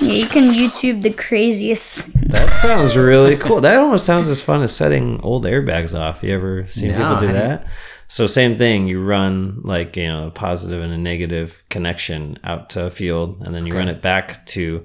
[0.00, 2.12] Yeah, you can YouTube the craziest.
[2.30, 3.60] That sounds really cool.
[3.60, 6.22] That almost sounds as fun as setting old airbags off.
[6.22, 7.66] You ever seen No, people do I that?
[8.08, 8.86] So same thing.
[8.86, 13.40] You run like you know a positive and a negative connection out to a field,
[13.42, 14.84] and then you run it back to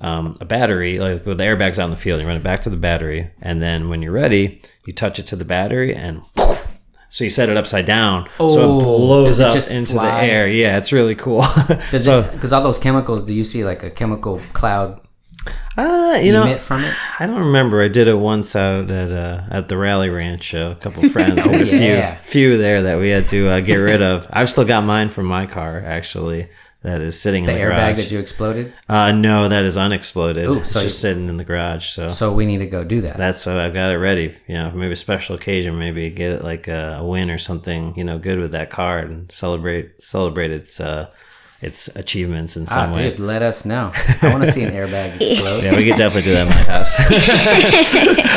[0.00, 0.98] um, a battery.
[0.98, 3.30] Like with the airbags out in the field, you run it back to the battery,
[3.40, 6.22] and then when you're ready, you touch it to the battery, and
[7.08, 10.26] so you set it upside down, so Oh, it blows it up into fly?
[10.26, 10.46] the air.
[10.48, 11.40] Yeah, it's really cool.
[11.90, 15.00] does so, it, because all those chemicals, do you see like a chemical cloud
[15.76, 16.94] uh, you know, from it?
[17.20, 17.80] I don't remember.
[17.80, 20.54] I did it once out at uh, at the Rally Ranch.
[20.54, 23.60] Uh, a couple friends, we had a few few there that we had to uh,
[23.60, 24.26] get rid of.
[24.30, 26.48] I've still got mine from my car actually.
[26.82, 27.96] That is sitting in The in the airbag garage.
[27.96, 28.72] that you exploded?
[28.88, 30.44] uh, no, that is unexploded.
[30.44, 31.86] Ooh, it's so just sitting in the garage.
[31.88, 33.16] So So we need to go do that.
[33.16, 34.34] that's so I've got it ready.
[34.46, 37.94] You know, maybe a special occasion, maybe get it like a, a win or something.
[37.96, 41.08] You know, good with that car and celebrate celebrate its uh,
[41.60, 43.10] its achievements in Ah, some way.
[43.10, 43.90] dude, let us know.
[44.22, 45.64] I want to see an airbag explode.
[45.64, 47.00] Yeah, we could definitely do that in my house.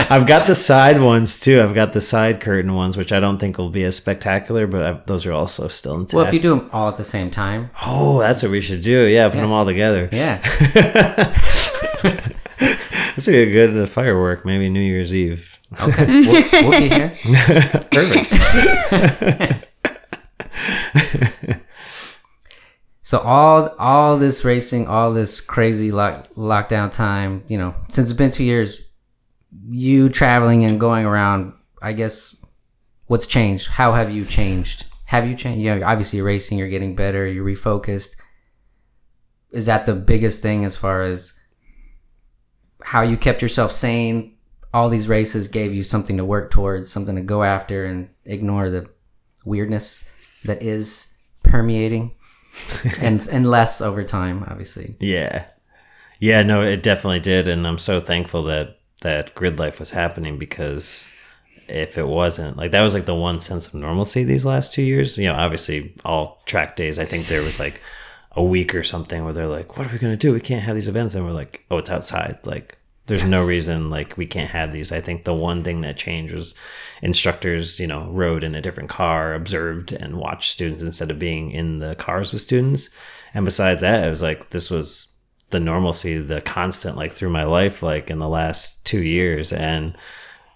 [0.11, 1.61] I've got the side ones too.
[1.61, 4.81] I've got the side curtain ones, which I don't think will be as spectacular, but
[4.83, 6.13] I, those are also still intact.
[6.15, 8.81] Well, if you do them all at the same time, oh, that's what we should
[8.81, 9.05] do.
[9.07, 10.09] Yeah, put them all together.
[10.11, 10.41] yeah.
[13.15, 14.45] This would be a good uh, firework.
[14.45, 15.59] Maybe New Year's Eve.
[15.81, 17.11] Okay, we'll, we'll be here.
[17.91, 18.31] Perfect.
[23.11, 28.17] So all all this racing, all this crazy lock, lockdown time, you know, since it's
[28.17, 28.79] been two years,
[29.67, 31.51] you traveling and going around.
[31.81, 32.37] I guess
[33.07, 33.67] what's changed?
[33.67, 34.85] How have you changed?
[35.07, 35.59] Have you changed?
[35.59, 38.15] You know, obviously you're racing, you're getting better, you're refocused.
[39.51, 41.33] Is that the biggest thing as far as
[42.81, 44.37] how you kept yourself sane?
[44.73, 48.69] All these races gave you something to work towards, something to go after, and ignore
[48.69, 48.89] the
[49.43, 50.09] weirdness
[50.45, 52.15] that is permeating
[53.01, 54.95] and and less over time, obviously.
[54.99, 55.45] Yeah.
[56.19, 57.47] Yeah, no, it definitely did.
[57.47, 61.07] And I'm so thankful that that grid life was happening because
[61.67, 64.83] if it wasn't, like, that was like the one sense of normalcy these last two
[64.83, 65.17] years.
[65.17, 67.81] You know, obviously, all track days, I think there was like
[68.33, 70.33] a week or something where they're like, what are we going to do?
[70.33, 71.15] We can't have these events.
[71.15, 72.37] And we're like, oh, it's outside.
[72.45, 72.77] Like,
[73.11, 74.93] there's no reason like we can't have these.
[74.93, 76.55] I think the one thing that changed was
[77.01, 81.51] instructors, you know, rode in a different car, observed and watched students instead of being
[81.51, 82.89] in the cars with students.
[83.33, 85.11] And besides that, it was like this was
[85.49, 89.51] the normalcy, the constant like through my life, like in the last two years.
[89.51, 89.93] And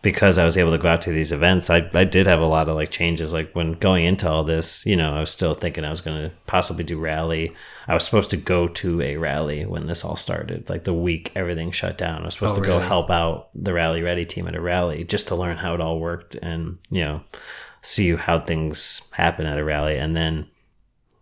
[0.05, 2.45] because I was able to go out to these events, I, I did have a
[2.45, 3.33] lot of like changes.
[3.33, 6.29] Like when going into all this, you know, I was still thinking I was going
[6.29, 7.55] to possibly do rally.
[7.87, 10.69] I was supposed to go to a rally when this all started.
[10.69, 13.73] Like the week everything shut down, I was supposed Oh, to go help out the
[13.73, 17.03] rally ready team at a rally just to learn how it all worked and, you
[17.03, 17.21] know,
[17.81, 19.97] see how things happen at a rally.
[19.97, 20.47] And then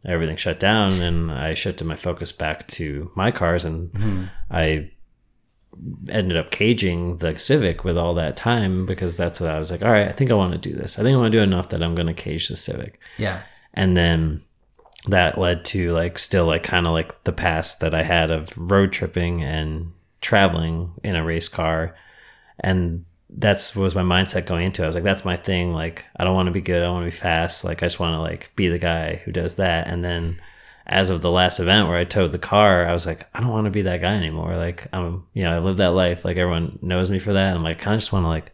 [0.06, 4.24] everything shut down and I shifted my focus back to my cars and mm-hmm.
[4.52, 4.91] I
[6.09, 9.81] ended up caging the Civic with all that time because that's what I was like,
[9.81, 10.97] all right, I think I want to do this.
[10.97, 12.99] I think I want to do enough that I'm going to cage the Civic.
[13.17, 13.41] Yeah.
[13.73, 14.41] And then
[15.07, 18.57] that led to like still like kind of like the past that I had of
[18.57, 21.95] road tripping and traveling in a race car.
[22.59, 24.86] And that's was my mindset going into it.
[24.86, 25.73] I was like, that's my thing.
[25.73, 26.83] Like, I don't want to be good.
[26.83, 27.63] I want to be fast.
[27.63, 29.88] Like, I just want to like be the guy who does that.
[29.88, 30.39] And then
[30.86, 33.52] as of the last event where I towed the car, I was like, I don't
[33.52, 34.56] want to be that guy anymore.
[34.56, 36.26] Like, I'm, you know, I live that life.
[36.26, 37.56] Like, everyone knows me for that.
[37.56, 38.52] I'm like, kind of just want to like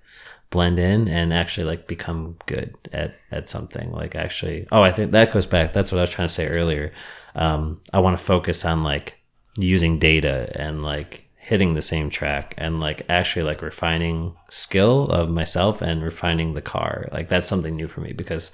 [0.51, 3.91] blend in and actually like become good at, at something.
[3.91, 5.73] Like, actually, oh, I think that goes back.
[5.73, 6.91] That's what I was trying to say earlier.
[7.33, 9.19] Um, I want to focus on like
[9.57, 15.31] using data and like hitting the same track and like actually like refining skill of
[15.31, 17.07] myself and refining the car.
[17.11, 18.51] Like, that's something new for me because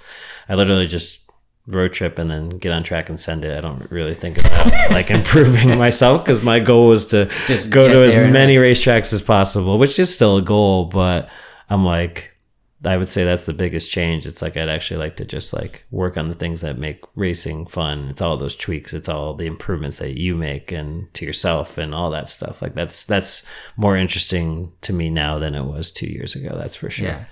[0.48, 1.25] I literally just
[1.66, 3.56] road trip and then get on track and send it.
[3.56, 7.88] I don't really think about like improving myself because my goal was to Just go
[7.88, 10.84] to as many racetracks as possible, which is still a goal.
[10.84, 11.28] But
[11.68, 12.36] I'm like,
[12.84, 14.26] I would say that's the biggest change.
[14.26, 17.66] It's like I'd actually like to just like work on the things that make racing
[17.66, 18.08] fun.
[18.10, 18.94] It's all those tweaks.
[18.94, 22.62] It's all the improvements that you make and to yourself and all that stuff.
[22.62, 23.44] Like that's that's
[23.76, 26.56] more interesting to me now than it was two years ago.
[26.56, 27.08] That's for sure.
[27.08, 27.24] Yeah.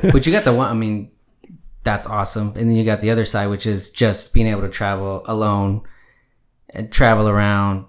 [0.12, 1.10] but you got the one, I mean,
[1.84, 2.48] that's awesome.
[2.56, 5.82] And then you got the other side, which is just being able to travel alone
[6.70, 7.86] and travel around,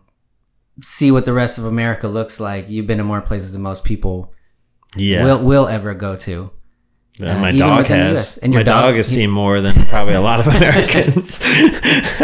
[0.81, 2.69] see what the rest of America looks like.
[2.69, 4.33] You've been to more places than most people
[4.95, 5.23] Yeah.
[5.23, 6.49] will, will ever go to.
[7.19, 8.37] Yeah, Uh, my dog has.
[8.39, 11.37] And my dog has seen more than probably a lot of Americans.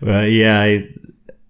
[0.00, 0.88] but yeah, I,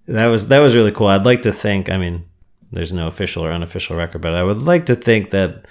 [0.09, 1.07] that was that was really cool.
[1.07, 1.89] I'd like to think.
[1.91, 2.25] I mean,
[2.71, 5.65] there's no official or unofficial record, but I would like to think that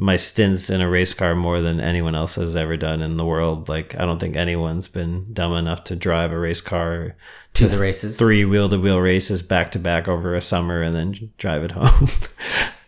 [0.00, 3.24] my stints in a race car more than anyone else has ever done in the
[3.24, 3.68] world.
[3.68, 7.16] Like, I don't think anyone's been dumb enough to drive a race car
[7.54, 8.16] To the races.
[8.16, 11.72] three wheel to wheel races back to back over a summer and then drive it
[11.72, 12.04] home.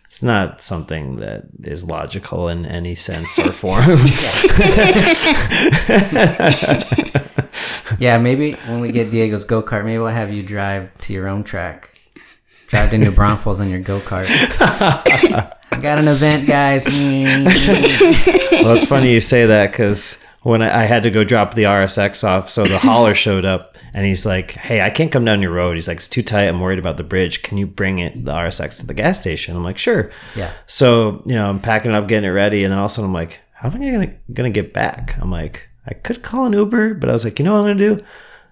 [0.05, 3.83] it's not something that is logical in any sense or form.
[7.99, 11.27] Yeah, maybe when we get Diego's go kart, maybe we'll have you drive to your
[11.27, 11.93] own track.
[12.71, 14.25] Drive to New Braunfels on your go kart.
[15.71, 16.85] I got an event, guys.
[16.85, 21.63] well, it's funny you say that because when I, I had to go drop the
[21.63, 25.41] RSX off, so the hauler showed up and he's like, "Hey, I can't come down
[25.41, 26.45] your road." He's like, "It's too tight.
[26.45, 27.43] I'm worried about the bridge.
[27.43, 30.53] Can you bring it the RSX to the gas station?" I'm like, "Sure." yeah.
[30.65, 32.93] So you know, I'm packing it up, getting it ready, and then all of a
[32.93, 36.45] sudden I'm like, "How am I gonna gonna get back?" I'm like, I could call
[36.45, 38.05] an Uber, but I was like, you know what I'm gonna do?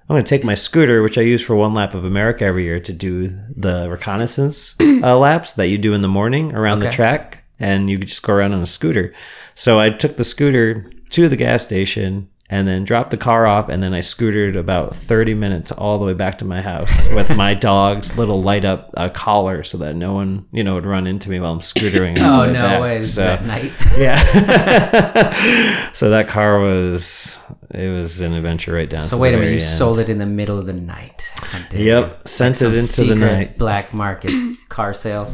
[0.09, 2.79] I'm gonna take my scooter, which I use for one lap of America every year,
[2.79, 7.43] to do the reconnaissance uh, laps that you do in the morning around the track,
[7.59, 9.13] and you could just go around on a scooter.
[9.53, 13.69] So I took the scooter to the gas station and then dropped the car off,
[13.69, 17.35] and then I scootered about 30 minutes all the way back to my house with
[17.35, 21.05] my dog's little light up uh, collar so that no one, you know, would run
[21.05, 22.17] into me while I'm scootering.
[22.19, 22.81] Oh no back.
[22.81, 23.03] way!
[23.03, 23.71] So- at night.
[23.97, 24.17] yeah.
[25.93, 27.39] so that car was
[27.71, 29.01] it was an adventure right down.
[29.01, 29.63] So wait a minute you end.
[29.63, 31.31] sold it in the middle of the night.
[31.71, 33.57] Yep, sent Some it into the night.
[33.57, 34.31] black market
[34.69, 35.31] car sale.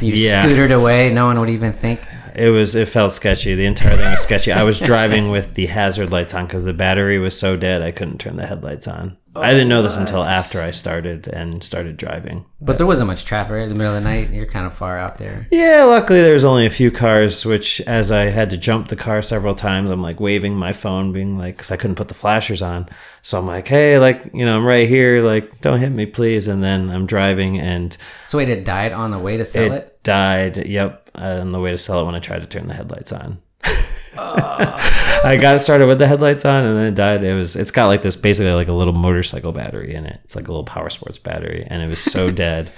[0.00, 0.44] you Yeah.
[0.44, 1.12] scootered away.
[1.12, 2.00] No one would even think.
[2.38, 3.54] It was it felt sketchy.
[3.54, 4.52] The entire thing was sketchy.
[4.52, 7.90] I was driving with the hazard lights on because the battery was so dead I
[7.90, 9.16] couldn't turn the headlights on.
[9.36, 12.46] I didn't know this oh, until after I started and started driving.
[12.60, 14.30] But there wasn't much traffic in the middle of the night.
[14.30, 15.46] You're kind of far out there.
[15.50, 18.96] Yeah, luckily there was only a few cars, which as I had to jump the
[18.96, 22.14] car several times, I'm like waving my phone, being like, because I couldn't put the
[22.14, 22.88] flashers on.
[23.22, 25.20] So I'm like, hey, like, you know, I'm right here.
[25.22, 26.48] Like, don't hit me, please.
[26.48, 29.84] And then I'm driving and So wait, it died on the way to sell it,
[29.84, 30.02] it.
[30.02, 30.66] died.
[30.66, 31.10] Yep.
[31.14, 33.40] Uh, on the way to sell it when I tried to turn the headlights on.
[34.18, 37.22] I got it started with the headlights on and then it died.
[37.22, 40.20] It was it's got like this basically like a little motorcycle battery in it.
[40.24, 42.70] It's like a little power sports battery and it was so dead.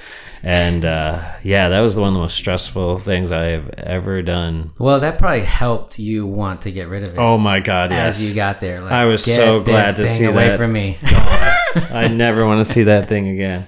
[0.42, 4.72] And uh, yeah, that was one of the most stressful things I have ever done.
[4.78, 8.18] Well, that probably helped you want to get rid of it Oh my god, yes.
[8.18, 8.80] as you got there.
[8.80, 10.96] Like, I was so glad to see away that." from me.
[11.02, 13.64] I never want to see that thing again.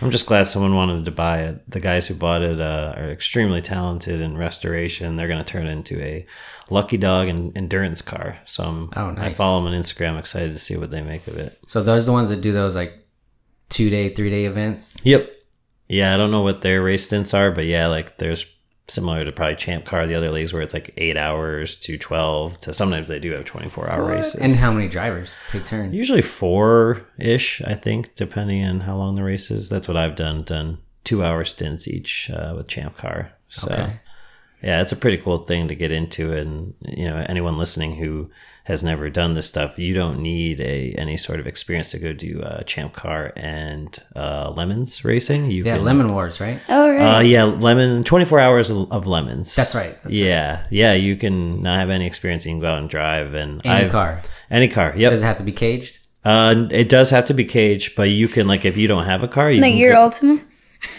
[0.00, 1.70] I'm just glad someone wanted to buy it.
[1.70, 5.16] The guys who bought it uh, are extremely talented in restoration.
[5.16, 6.26] They're going to turn it into a
[6.70, 8.38] lucky dog and endurance car.
[8.44, 11.36] So I'm, Oh, I follow them on Instagram, excited to see what they make of
[11.36, 11.58] it.
[11.66, 12.92] So those are the ones that do those like
[13.68, 14.96] two day, three day events.
[15.04, 15.30] Yep.
[15.88, 18.46] Yeah, I don't know what their race stints are, but yeah, like there's
[18.88, 22.58] similar to probably Champ Car, the other leagues where it's like eight hours to twelve
[22.60, 24.34] to sometimes they do have twenty four hour races.
[24.36, 25.96] And how many drivers take turns?
[25.96, 29.68] Usually four ish, I think, depending on how long the race is.
[29.68, 30.42] That's what I've done.
[30.42, 33.32] Done two hour stints each uh, with Champ Car.
[33.48, 33.92] So Okay.
[34.64, 36.32] Yeah, it's a pretty cool thing to get into.
[36.32, 38.30] And you know, anyone listening who
[38.64, 42.14] has never done this stuff, you don't need a any sort of experience to go
[42.14, 45.50] do uh, Champ Car and uh, Lemons racing.
[45.50, 46.64] You yeah, can, Lemon Wars, right?
[46.68, 47.16] Oh right.
[47.18, 48.04] uh, yeah, lemon.
[48.04, 49.54] Twenty four hours of, of lemons.
[49.54, 49.92] That's right.
[50.02, 50.14] That's right.
[50.14, 50.94] yeah, yeah.
[50.94, 52.46] You can not have any experience.
[52.46, 54.22] You can go out and drive and Any I've- car.
[54.50, 54.94] Any car.
[54.96, 55.10] Yep.
[55.10, 56.06] Does it have to be caged?
[56.24, 59.22] Uh, it does have to be caged, but you can like if you don't have
[59.22, 60.40] a car, you like can your go- Ultima.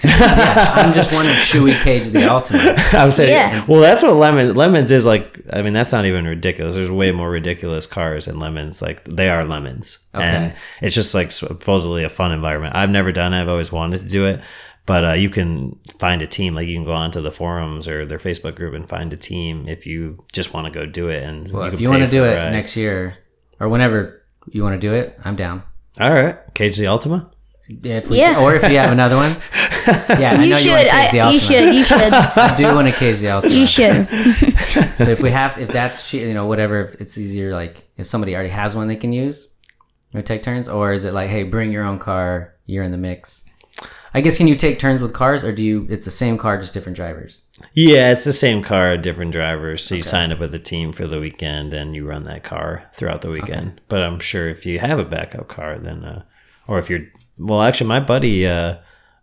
[0.04, 2.60] I'm just wondering, should we cage the Ultima?
[2.94, 3.66] I was saying, Yeah.
[3.68, 5.42] well, that's what lemons lemons is like.
[5.52, 6.76] I mean, that's not even ridiculous.
[6.76, 8.82] There's way more ridiculous cars than lemons.
[8.82, 10.24] Like they are lemons, Okay.
[10.26, 12.76] and it's just like supposedly a fun environment.
[12.76, 13.42] I've never done it.
[13.42, 14.42] I've always wanted to do it,
[14.86, 16.56] but uh, you can find a team.
[16.56, 19.68] Like you can go onto the forums or their Facebook group and find a team
[19.68, 21.24] if you just want to go do it.
[21.24, 22.52] And Well, if you want to do it ride.
[22.52, 23.18] next year
[23.60, 25.64] or whenever you want to do it, I'm down.
[26.00, 27.32] all right, cage the Ultima.
[27.68, 28.42] Yeah, if we, Yeah.
[28.42, 29.36] Or if you have another one.
[30.20, 30.66] Yeah, I know should.
[30.66, 31.76] you want to cage the I, you should.
[31.76, 32.14] You should.
[32.14, 33.54] I do want to cage the Ultima.
[33.54, 34.08] You should.
[34.98, 37.54] But if we have, if that's che- you know whatever, if it's easier.
[37.54, 39.54] Like if somebody already has one they can use,
[40.16, 42.98] or take turns, or is it like, hey, bring your own car, you're in the
[42.98, 43.44] mix.
[44.14, 45.86] I guess can you take turns with cars, or do you?
[45.90, 47.44] It's the same car, just different drivers.
[47.74, 49.84] Yeah, it's the same car, different drivers.
[49.84, 52.86] So you sign up with a team for the weekend and you run that car
[52.94, 53.82] throughout the weekend.
[53.88, 56.24] But I'm sure if you have a backup car, then, uh,
[56.68, 58.78] or if you're, well, actually, my buddy, uh,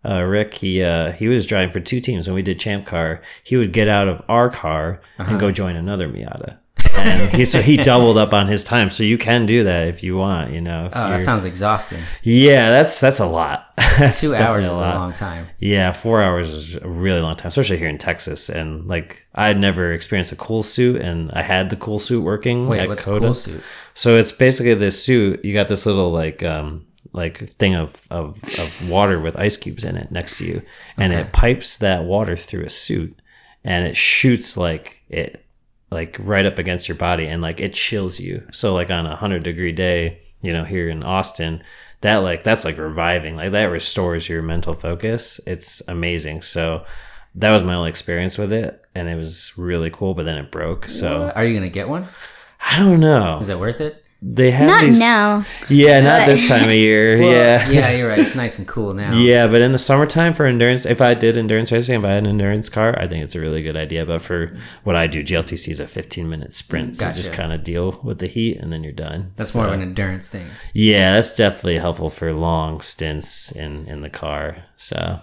[0.05, 3.23] uh, Rick, he uh, he was driving for two teams when we did Champ Car.
[3.45, 6.59] He would get out of our car and go join another Miata,
[6.97, 8.91] and he so he doubled up on his time.
[8.91, 10.91] So you can do that if you want, you know.
[10.93, 12.01] Oh, that sounds exhausting.
[12.25, 13.69] yeah, that's that's a lot.
[13.99, 15.49] That's Two hours is a long time.
[15.59, 18.49] yeah, four hours is a really long time, especially here in Texas.
[18.49, 22.69] And like, I'd never experienced a cool suit, and I had the cool suit working
[22.69, 23.21] Wait, at what's COTA.
[23.21, 23.63] cool suit?
[23.93, 25.45] So it's basically this suit.
[25.45, 29.85] You got this little like um like thing of of, of water with ice cubes
[29.85, 30.63] in it next to you,
[30.97, 33.17] and it pipes that water through a suit,
[33.65, 35.45] and it shoots like it
[35.91, 38.47] like right up against your body, and like it chills you.
[38.53, 41.63] So like on a hundred degree day, you know, here in Austin.
[42.01, 45.39] That like that's like reviving like that restores your mental focus.
[45.47, 46.43] It's amazing.
[46.43, 46.85] So
[47.37, 50.15] that was my only experience with it, and it was really cool.
[50.15, 50.87] But then it broke.
[50.87, 52.07] So Are you gonna get one?
[52.61, 53.39] I don't know.
[53.41, 54.02] Is it worth it?
[54.25, 55.45] They have Not these, now.
[55.69, 57.19] Yeah, not this time of year.
[57.23, 57.69] Well, yeah.
[57.69, 58.21] yeah, you're right.
[58.21, 59.17] It's nice and cool now.
[59.17, 62.23] Yeah, but in the summertime for endurance, if I did endurance racing, if I had
[62.23, 64.07] an endurance car, I think it's a really good idea.
[64.07, 66.97] But for what I do, GLTC is a 15 minute sprint.
[66.97, 69.33] So you just kind of deal with the heat and then you're done.
[69.35, 70.47] That's So, more of an endurance thing.
[70.73, 74.67] Yeah, that's definitely helpful for long stints in, in the car.
[74.77, 75.19] So,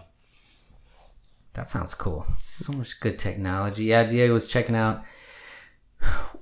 [1.54, 2.26] That sounds cool.
[2.40, 3.86] So much good technology.
[3.86, 5.04] Yeah, Diego was checking out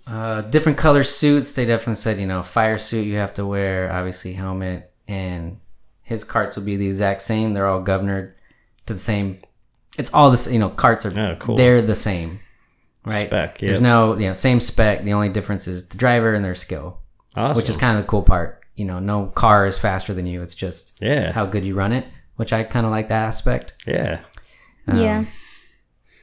[0.06, 1.54] uh, different color suits.
[1.54, 5.60] They definitely said, you know, fire suit you have to wear, obviously helmet, and
[6.02, 7.54] his carts will be the exact same.
[7.54, 8.34] They're all governed
[8.86, 9.40] to the same.
[9.98, 11.58] It's all the s- you know carts are Oh, cool.
[11.58, 12.40] they're the same,
[13.06, 13.26] right?
[13.28, 15.04] Spec, There's no you know same spec.
[15.04, 17.00] The only difference is the driver and their skill,
[17.36, 17.58] awesome.
[17.58, 18.62] which is kind of the cool part.
[18.76, 20.44] You know, no car is faster than you.
[20.44, 21.32] It's just yeah.
[21.32, 23.74] how good you run it, which I kind of like that aspect.
[23.88, 24.20] yeah.
[24.94, 25.26] yeah.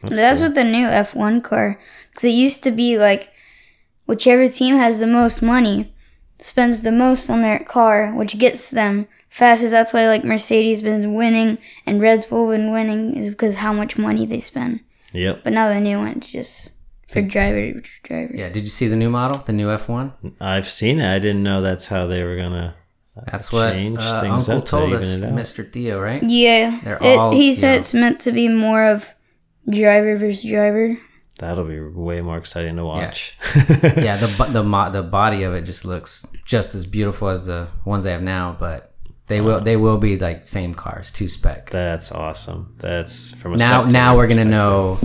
[0.02, 1.80] That's what the new F1 car.
[2.14, 3.30] Because it used to be like
[4.06, 5.92] whichever team has the most money
[6.38, 9.72] spends the most on their car, which gets them fastest.
[9.72, 13.96] That's why like Mercedes been winning and Red Bull been winning is because how much
[13.98, 14.80] money they spend.
[15.12, 15.40] Yep.
[15.44, 16.72] But now the new one's just
[17.08, 18.32] for driver to driver.
[18.34, 18.48] Yeah.
[18.50, 20.34] Did you see the new model, the new F1?
[20.40, 21.08] I've seen it.
[21.14, 22.74] I didn't know that's how they were going to.
[23.30, 25.02] That's what change uh, things Uncle up to told even
[25.38, 25.52] us.
[25.52, 25.72] Mr.
[25.72, 26.20] Theo, right?
[26.24, 29.14] Yeah, They're It- all, he said know- it's meant to be more of
[29.70, 30.98] driver versus driver.
[31.38, 33.36] That'll be way more exciting to watch.
[33.82, 37.68] yeah, the the mo- the body of it just looks just as beautiful as the
[37.84, 38.92] ones they have now, but
[39.26, 39.64] they will uh-huh.
[39.64, 41.70] they will be like same cars, two spec.
[41.70, 42.74] That's awesome.
[42.78, 44.98] That's from a Now now we're gonna know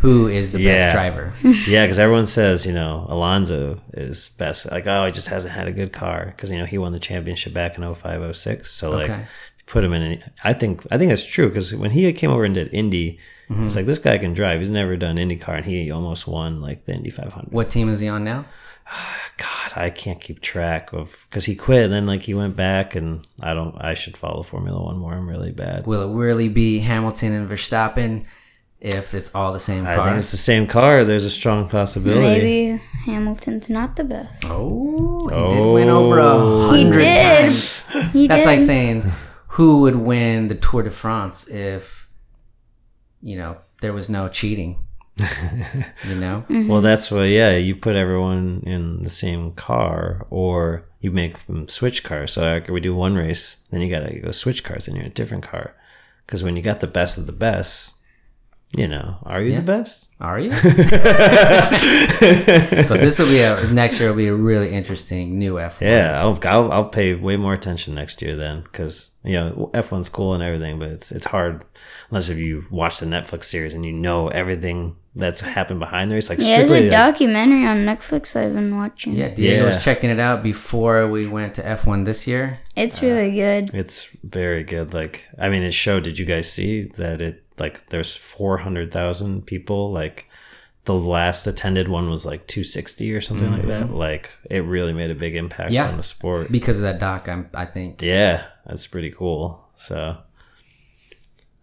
[0.00, 0.76] who is the Yeah.
[0.76, 1.32] best driver.
[1.68, 4.68] Yeah, because everyone says you know Alonso is best.
[4.72, 6.98] Like oh, he just hasn't had a good car because you know he won the
[6.98, 8.68] championship back in 05, 06.
[8.70, 9.24] So like Okay.
[9.66, 10.02] put him in.
[10.02, 13.20] Any, I think I think that's true because when he came over and did Indy,
[13.50, 13.66] Mm-hmm.
[13.66, 14.60] it's like this guy can drive.
[14.60, 17.52] He's never done IndyCar and he almost won like the Indy 500.
[17.52, 18.44] What team is he on now?
[19.36, 22.94] God, I can't keep track of because he quit and then like he went back
[22.94, 23.76] and I don't.
[23.78, 25.12] I should follow Formula One more.
[25.12, 25.86] I'm really bad.
[25.86, 28.24] Will it really be Hamilton and Verstappen
[28.80, 31.04] if it's all the same car, I think it's the same car.
[31.04, 32.22] There's a strong possibility.
[32.22, 34.44] Maybe Hamilton's not the best.
[34.46, 36.38] Oh, he did win over a
[36.68, 37.86] hundred times.
[38.12, 38.30] He did.
[38.30, 38.46] That's did.
[38.46, 39.04] like saying
[39.48, 42.05] who would win the Tour de France if
[43.22, 44.78] you know there was no cheating.
[45.18, 46.44] you know?
[46.50, 46.68] Mm-hmm.
[46.68, 51.68] Well, that's why, yeah, you put everyone in the same car or you make them
[51.68, 52.32] switch cars.
[52.32, 55.04] So after we do one race, then you got to go switch cars and you're
[55.06, 55.74] in a different car.
[56.26, 57.94] Because when you got the best of the best,
[58.76, 59.60] you know, are you Yeah.
[59.60, 60.05] the best?
[60.18, 60.50] Are you?
[62.84, 65.82] so this will be a next year will be a really interesting new F1.
[65.82, 68.62] Yeah, I'll, I'll, I'll pay way more attention next year then.
[68.62, 71.64] Because, you know, F1's cool and everything, but it's, it's hard
[72.10, 76.18] unless if you watch the Netflix series and you know everything that's happened behind there.
[76.18, 79.14] It's like Yeah, there's a like, documentary on Netflix I've been watching.
[79.14, 79.66] Yeah, Diego Yeah.
[79.66, 82.60] was checking it out before we went to F1 this year.
[82.74, 83.74] It's really uh, good.
[83.74, 84.92] It's very good.
[84.94, 86.04] Like, I mean, it showed.
[86.04, 87.20] Did you guys see that?
[87.20, 89.90] It like there's four hundred thousand people.
[89.92, 90.28] Like,
[90.84, 93.86] the last attended one was like two sixty or something like that.
[93.86, 93.94] Mm-hmm.
[93.94, 95.88] Like, it really made a big impact Yeah.
[95.88, 96.50] on the sport.
[96.52, 98.02] Because of that doc, I'm, I think.
[98.02, 99.64] Yeah, that's pretty cool.
[99.76, 100.16] So,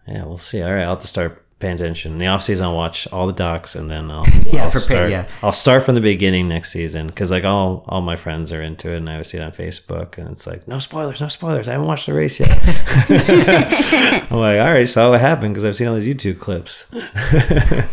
[0.08, 0.62] yeah, we'll see.
[0.62, 2.12] All right, I'll have to start paying attention.
[2.14, 4.80] In the off season, I'll watch all the docs, and then I'll Yeah, I'll prepare-
[4.82, 5.10] start.
[5.10, 5.28] yeah.
[5.42, 8.92] I'll start from the beginning next season because like all all my friends are into
[8.92, 11.68] it, and I see it on Facebook, and it's like no spoilers, no spoilers.
[11.68, 12.52] I haven't watched the race yet.
[14.32, 15.54] I'm like, all right, so what happened?
[15.54, 16.92] Because I've seen all these YouTube clips.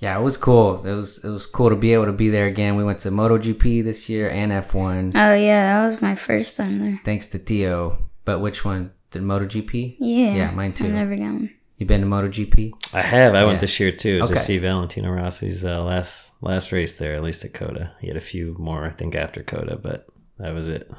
[0.00, 0.86] Yeah, it was cool.
[0.86, 2.76] It was it was cool to be able to be there again.
[2.76, 6.78] We went to MotoGP this year and F1, Oh yeah, that was my first time
[6.78, 7.00] there.
[7.04, 7.98] thanks to Theo.
[8.24, 8.92] But which one?
[9.10, 9.96] Did MotoGP?
[9.98, 10.34] Yeah.
[10.34, 10.84] Yeah, mine too.
[10.84, 11.50] I never got one.
[11.78, 12.72] You been to MotoGP?
[12.92, 13.34] I have.
[13.34, 13.46] I Yeah.
[13.46, 14.34] went this year too Okay.
[14.34, 17.92] to see Valentino Rossi's uh, last last race there, at least at COTA.
[18.00, 20.06] He had a few more, I think, after COTA, but
[20.38, 20.90] that was it.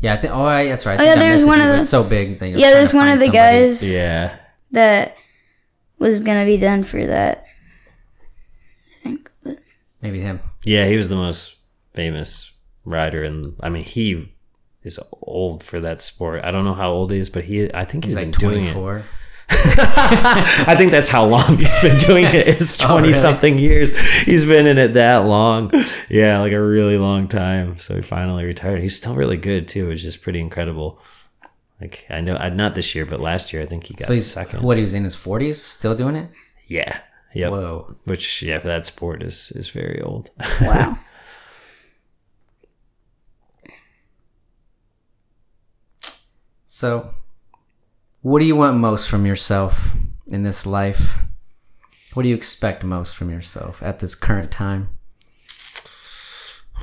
[0.00, 0.32] Yeah, I think.
[0.34, 0.98] Oh, yeah, that's right.
[0.98, 2.38] I Oh, yeah, I there's one of but the- so big.
[2.40, 3.38] that Yeah, trying there's one of the somebody.
[3.38, 4.36] guys Yeah.
[4.72, 5.16] that
[6.00, 7.44] was gonna be done for that.
[8.96, 9.58] I think, but
[10.02, 10.40] Maybe him.
[10.64, 11.56] Yeah, he was the most
[11.94, 12.52] famous
[12.84, 14.32] rider, and I mean, he
[14.82, 16.42] is old for that sport.
[16.44, 18.38] I don't know how old he is, but he, I think he's, He's been like
[18.38, 18.74] doing it.
[19.48, 19.84] 24.
[20.68, 22.46] I think that's how long he's been doing it.
[22.48, 23.12] It's Oh, twenty really?
[23.14, 23.98] something years.
[24.22, 25.70] He's been in it that long.
[26.08, 27.78] Yeah, like a really long time.
[27.78, 28.82] So he finally retired.
[28.82, 31.00] He's still really good too, which is pretty incredible.
[31.80, 34.12] Like I know, I not this year, but last year I think he got So
[34.12, 34.62] he's second.
[34.62, 34.76] what?
[34.76, 36.30] He was in his 40s, still doing it.
[36.66, 37.00] Yeah.
[37.34, 37.50] Yep.
[37.52, 37.96] Whoa.
[38.04, 40.30] Which yeah, for that sport is is very old.
[40.60, 40.98] wow.
[46.64, 47.10] So,
[48.22, 49.90] what do you want most from yourself
[50.26, 51.16] in this life?
[52.14, 54.90] What do you expect most from yourself at this current time?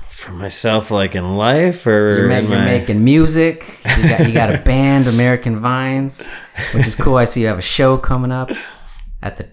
[0.09, 3.79] for myself, like in life, or You're, ma- you're my- making music.
[3.97, 6.27] You got you got a band, American Vines,
[6.73, 7.17] which is cool.
[7.17, 8.49] I see you have a show coming up
[9.21, 9.47] at the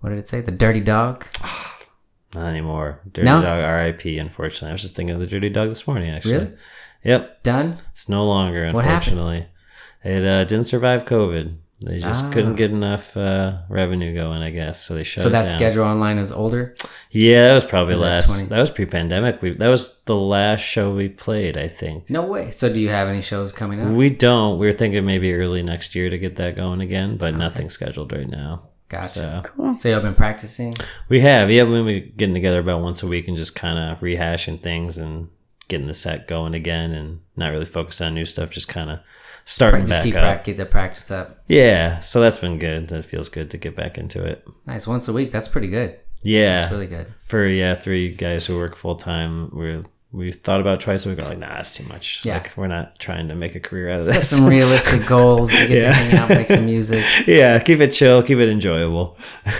[0.00, 0.40] what did it say?
[0.40, 1.26] The Dirty Dog.
[2.34, 3.00] Not anymore.
[3.12, 3.40] Dirty No?
[3.42, 4.70] Dog RIP, unfortunately.
[4.70, 6.32] I was just thinking of the Dirty Dog this morning, actually.
[6.34, 6.54] Really?
[7.04, 7.42] Yep.
[7.42, 7.76] Done.
[7.92, 9.18] It's no longer, What happened?
[9.18, 9.46] unfortunately.
[10.04, 11.56] It uh, didn't survive COVID.
[11.82, 12.30] They just Ah.
[12.30, 14.82] couldn't get enough uh, revenue going, I guess.
[14.82, 15.54] So they shut So it that down.
[15.56, 16.74] schedule online is older.
[17.10, 18.26] Yeah, that was probably Was last.
[18.28, 18.44] 20?
[18.48, 19.40] That was pre-pandemic.
[19.40, 22.10] We that was the last show we played, I think.
[22.10, 22.50] No way.
[22.50, 23.92] So do you have any shows coming up?
[23.92, 24.58] We don't.
[24.58, 28.12] We are thinking maybe early next year to get that going again, but nothing scheduled
[28.12, 28.64] right now.
[28.90, 29.08] Gotcha.
[29.08, 29.78] So Cool.
[29.78, 30.74] So you've been practicing.
[31.08, 34.00] we have, yeah, we've been getting together about once a week and just kind of
[34.00, 35.28] rehashing things and
[35.68, 38.50] getting the set going again, and not really focus on new stuff.
[38.50, 38.98] Just kind of
[39.44, 40.22] starting Just back keep up.
[40.22, 41.42] prac- get the practice up.
[41.46, 42.88] Yeah, so that's been good.
[42.88, 44.46] That feels good to get back into it.
[44.66, 44.86] Nice.
[44.86, 45.32] Once a week.
[45.32, 45.98] That's pretty good.
[46.22, 47.06] Yeah, That's really good.
[47.26, 49.82] for yeah, three guys who work full time, we
[50.12, 51.18] we thought about twice a week.
[51.18, 52.26] We're like, nah, that's too much.
[52.26, 52.34] Yeah.
[52.38, 54.28] Like, we're not trying to make a career out of Set this.
[54.30, 55.52] some realistic goals.
[55.52, 55.88] You get Yeah.
[55.88, 57.04] to hang out, make some music.
[57.26, 59.16] yeah, keep it chill, keep it enjoyable.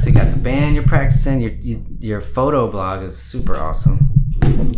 [0.00, 1.40] So you got the band you're practicing.
[1.40, 4.10] Your you, your photo blog is super awesome.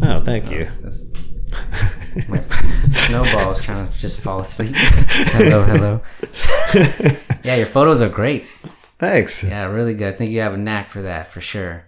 [0.02, 0.64] oh, thank you.
[0.66, 1.06] That's-
[2.28, 2.40] my
[2.90, 4.74] snowball is trying to just fall asleep.
[4.76, 6.00] hello, hello.
[7.42, 8.44] yeah, your photos are great.
[8.98, 9.42] Thanks.
[9.44, 10.14] Yeah, really good.
[10.14, 11.84] I think you have a knack for that for sure.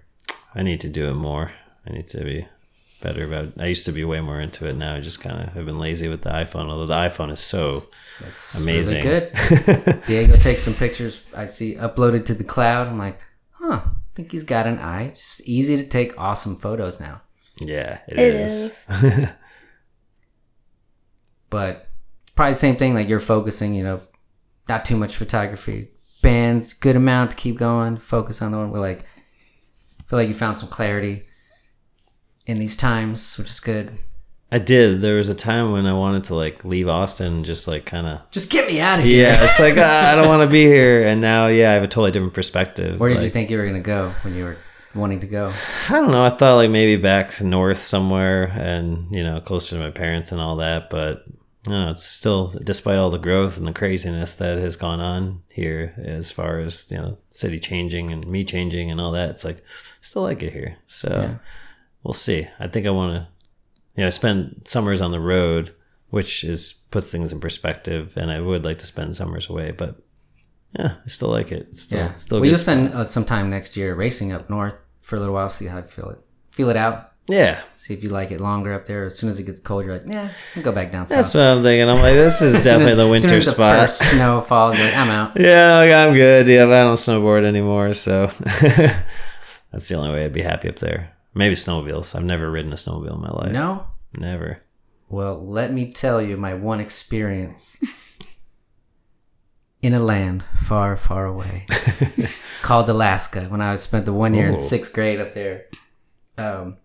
[0.55, 1.53] I need to do it more.
[1.87, 2.47] I need to be
[3.01, 3.53] better about.
[3.59, 4.75] I used to be way more into it.
[4.77, 6.69] Now I just kind of have been lazy with the iPhone.
[6.71, 7.87] Although the iPhone is so
[8.21, 9.05] It's amazing.
[9.05, 10.03] Really good.
[10.07, 11.23] Diego takes some pictures.
[11.35, 12.89] I see uploaded to the cloud.
[12.89, 13.19] I'm like,
[13.53, 13.83] huh.
[13.85, 15.11] I think he's got an eye.
[15.11, 17.21] Just easy to take awesome photos now.
[17.61, 18.89] yeah, It is.
[21.51, 21.89] But
[22.35, 22.95] probably the same thing.
[22.95, 24.01] Like you're focusing, you know,
[24.69, 25.89] not too much photography.
[26.23, 27.97] Bands, good amount to keep going.
[27.97, 28.71] Focus on the one.
[28.71, 29.05] We're like,
[30.09, 31.25] feel like you found some clarity
[32.47, 33.99] in these times, which is good.
[34.51, 35.01] I did.
[35.01, 38.07] There was a time when I wanted to like leave Austin and just like kind
[38.07, 39.25] of Just get me out of here.
[39.25, 41.83] Yeah, it's like ah, I don't want to be here, and now yeah, I have
[41.83, 43.01] a totally different perspective.
[43.01, 44.57] Where did you think you were gonna go when you were
[44.95, 45.53] wanting to go?
[45.89, 46.25] I don't know.
[46.25, 50.41] I thought like maybe back north somewhere, and you know, closer to my parents and
[50.41, 50.91] all that.
[50.91, 51.25] But
[51.69, 55.93] no, it's still despite all the growth and the craziness that has gone on here,
[55.99, 59.31] as far as you know, city changing and me changing and all that.
[59.31, 59.63] It's like
[60.01, 60.77] still like it here.
[60.87, 61.39] So Yeah.
[62.03, 62.47] we'll see.
[62.61, 63.29] I think I want to,
[63.97, 65.75] you know, spend summers on the road,
[66.11, 69.97] which is puts things in perspective, and I would like to spend summers away, but
[70.79, 71.69] yeah, I still like it.
[71.71, 72.41] It's still, yeah, still.
[72.41, 75.49] Well, you'll spend uh, some time next year racing up north for a little while,
[75.49, 76.19] see how I feel it.
[76.51, 77.13] Feel it out.
[77.29, 79.05] Yeah, See if you like it longer up there.
[79.07, 81.43] As soon as it gets cold, you're like, yeah, I'll go back down that's what
[81.43, 81.89] I'm thinking.
[81.89, 83.77] I'm like, this is definitely as- the as soon winter as the spot.
[83.81, 85.33] first snow falls, like, I'm out.
[85.41, 86.47] Yeah, like, I'm good.
[86.47, 88.27] Yeah, but I don't snowboard anymore, so
[89.73, 91.13] that's the only way I'd be happy up there.
[91.35, 92.15] Maybe snowmobiles.
[92.15, 93.53] I've never ridden a snowmobile in my life.
[93.53, 93.89] No?
[94.17, 94.59] Never.
[95.09, 97.77] Well, let me tell you my one experience
[99.83, 101.67] in a land far, far away
[102.63, 104.53] called Alaska when I spent the one year Ooh.
[104.53, 105.67] in sixth grade up there.
[106.39, 106.79] Um,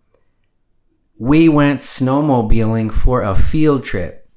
[1.22, 4.28] we went snowmobiling for a field trip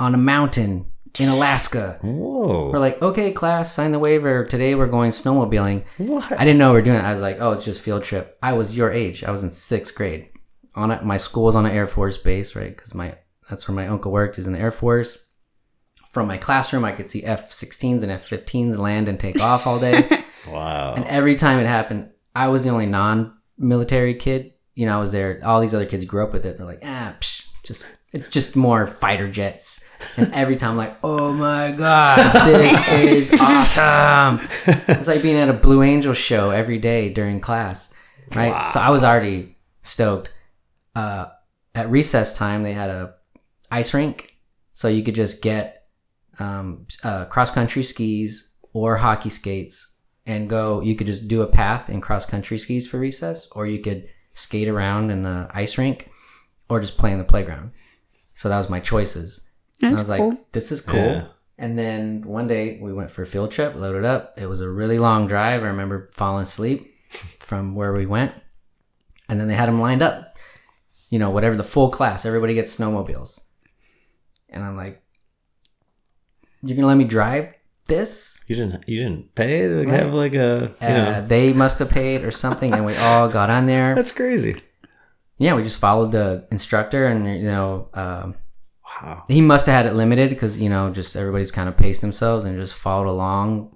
[0.00, 0.84] on a mountain
[1.20, 2.00] in Alaska.
[2.02, 2.68] Whoa.
[2.72, 4.44] We're like, okay, class, sign the waiver.
[4.44, 5.84] Today we're going snowmobiling.
[5.98, 6.32] What?
[6.32, 7.04] I didn't know we were doing it.
[7.04, 8.36] I was like, oh, it's just field trip.
[8.42, 9.22] I was your age.
[9.22, 10.30] I was in sixth grade.
[10.74, 12.74] On a, my school was on an Air Force base, right?
[12.74, 13.14] Because my
[13.48, 14.36] that's where my uncle worked.
[14.36, 15.24] Is in the Air Force.
[16.10, 20.02] From my classroom, I could see F-16s and F-15s land and take off all day.
[20.50, 20.94] Wow.
[20.94, 24.51] and every time it happened, I was the only non-military kid.
[24.74, 25.40] You know, I was there.
[25.44, 26.56] All these other kids grew up with it.
[26.56, 29.84] They're like, ah, psh, just it's just more fighter jets.
[30.16, 34.46] And every time, I'm like, oh my god, this is awesome.
[34.88, 37.94] It's like being at a Blue Angel show every day during class,
[38.34, 38.68] right?
[38.72, 40.32] So I was already stoked.
[40.94, 41.26] Uh,
[41.74, 43.14] at recess time, they had a
[43.70, 44.36] ice rink,
[44.72, 45.86] so you could just get
[46.38, 49.94] um, uh, cross country skis or hockey skates
[50.26, 50.82] and go.
[50.82, 54.08] You could just do a path in cross country skis for recess, or you could
[54.34, 56.10] skate around in the ice rink,
[56.68, 57.72] or just play in the playground.
[58.34, 59.48] So that was my choices.
[59.80, 60.30] That's and I was cool.
[60.30, 61.00] like, this is cool.
[61.00, 61.26] Yeah.
[61.58, 64.34] And then one day we went for a field trip, loaded up.
[64.36, 65.62] It was a really long drive.
[65.62, 68.32] I remember falling asleep from where we went.
[69.28, 70.36] And then they had them lined up.
[71.10, 73.40] You know, whatever the full class, everybody gets snowmobiles.
[74.48, 75.02] And I'm like,
[76.62, 77.52] you're going to let me drive
[77.94, 78.44] this?
[78.48, 78.88] You didn't.
[78.88, 80.72] You didn't pay to have like a.
[80.80, 80.90] You Uh,
[81.20, 81.26] know.
[81.26, 82.72] they must have paid or something.
[82.74, 83.94] And we all got on there.
[83.98, 84.60] That's crazy.
[85.38, 88.34] Yeah, we just followed the instructor and, you know, um,
[89.02, 89.24] Wow.
[89.26, 92.44] he must have had it limited because you know just everybody's kind of paced themselves
[92.44, 93.74] and just followed along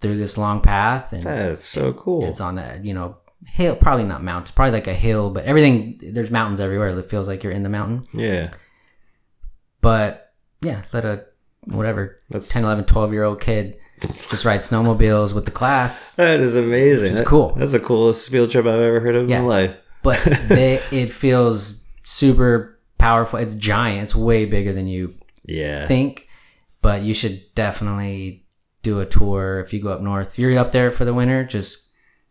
[0.00, 2.24] through this long path and That's so cool.
[2.24, 6.00] it's on that you know hill probably not mountain probably like a hill but everything
[6.14, 8.48] there's mountains everywhere it feels like you're in the mountain yeah.
[9.82, 10.32] but
[10.62, 11.24] yeah let a
[11.72, 13.76] whatever That's 10 11 12 year old kid
[14.28, 17.10] just ride snowmobiles with the class that is amazing.
[17.10, 17.54] It's That- cool.
[17.56, 19.38] That's the coolest field trip I've ever heard of Yeah.
[19.38, 19.80] in my life.
[20.02, 25.14] but they, it feels super powerful it's giant it's way bigger than you
[25.44, 25.86] Yeah.
[25.86, 26.28] think,
[26.82, 28.44] but you should definitely
[28.82, 30.28] do a tour if you go up north.
[30.28, 31.85] If you're up there for the winter, just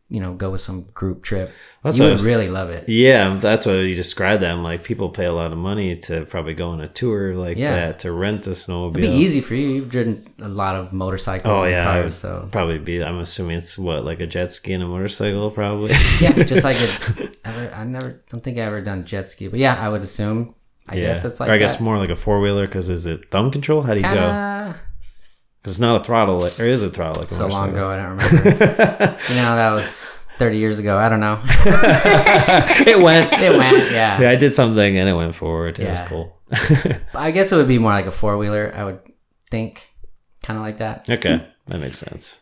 [0.09, 1.51] you know go with some group trip.
[1.83, 2.87] That's you what I would was- really love it.
[2.89, 4.51] Yeah, that's what you described that.
[4.51, 7.57] I'm like, people pay a lot of money to probably go on a tour like
[7.57, 7.73] Yeah.
[7.73, 8.97] that to rent a snowmobile.
[8.99, 9.67] It'd be easy for you.
[9.69, 13.03] You've driven a lot of motorcycles Oh and yeah, cars, so probably be.
[13.03, 15.89] I'm assuming it's what like a jet ski and a motorcycle, probably.
[16.21, 19.59] yeah, just like it, ever, I never don't think I ever done jet ski, but
[19.59, 20.53] yeah, I would assume.
[20.87, 21.07] I yeah.
[21.07, 21.83] guess it's like or I guess that.
[21.83, 23.81] more like a four wheeler because is it thumb control?
[23.81, 24.09] How do you go?
[24.13, 24.75] Kinda 'Cause
[25.71, 26.39] it's not a throttle.
[26.39, 27.21] Like, or is it throttle?
[27.21, 28.49] Like a so long ago, I don't remember.
[28.49, 30.97] you know, that was 30 years ago.
[30.97, 31.39] I don't know.
[31.45, 33.29] it went.
[33.33, 34.21] It went, yeah.
[34.21, 35.79] Yeah, I did something and it went forward.
[35.79, 36.39] It was cool.
[37.13, 38.71] I guess it would be more like a four wheeler.
[38.75, 38.99] I would
[39.49, 39.87] think,
[40.43, 41.09] kind of like that.
[41.09, 42.41] okay, that makes sense.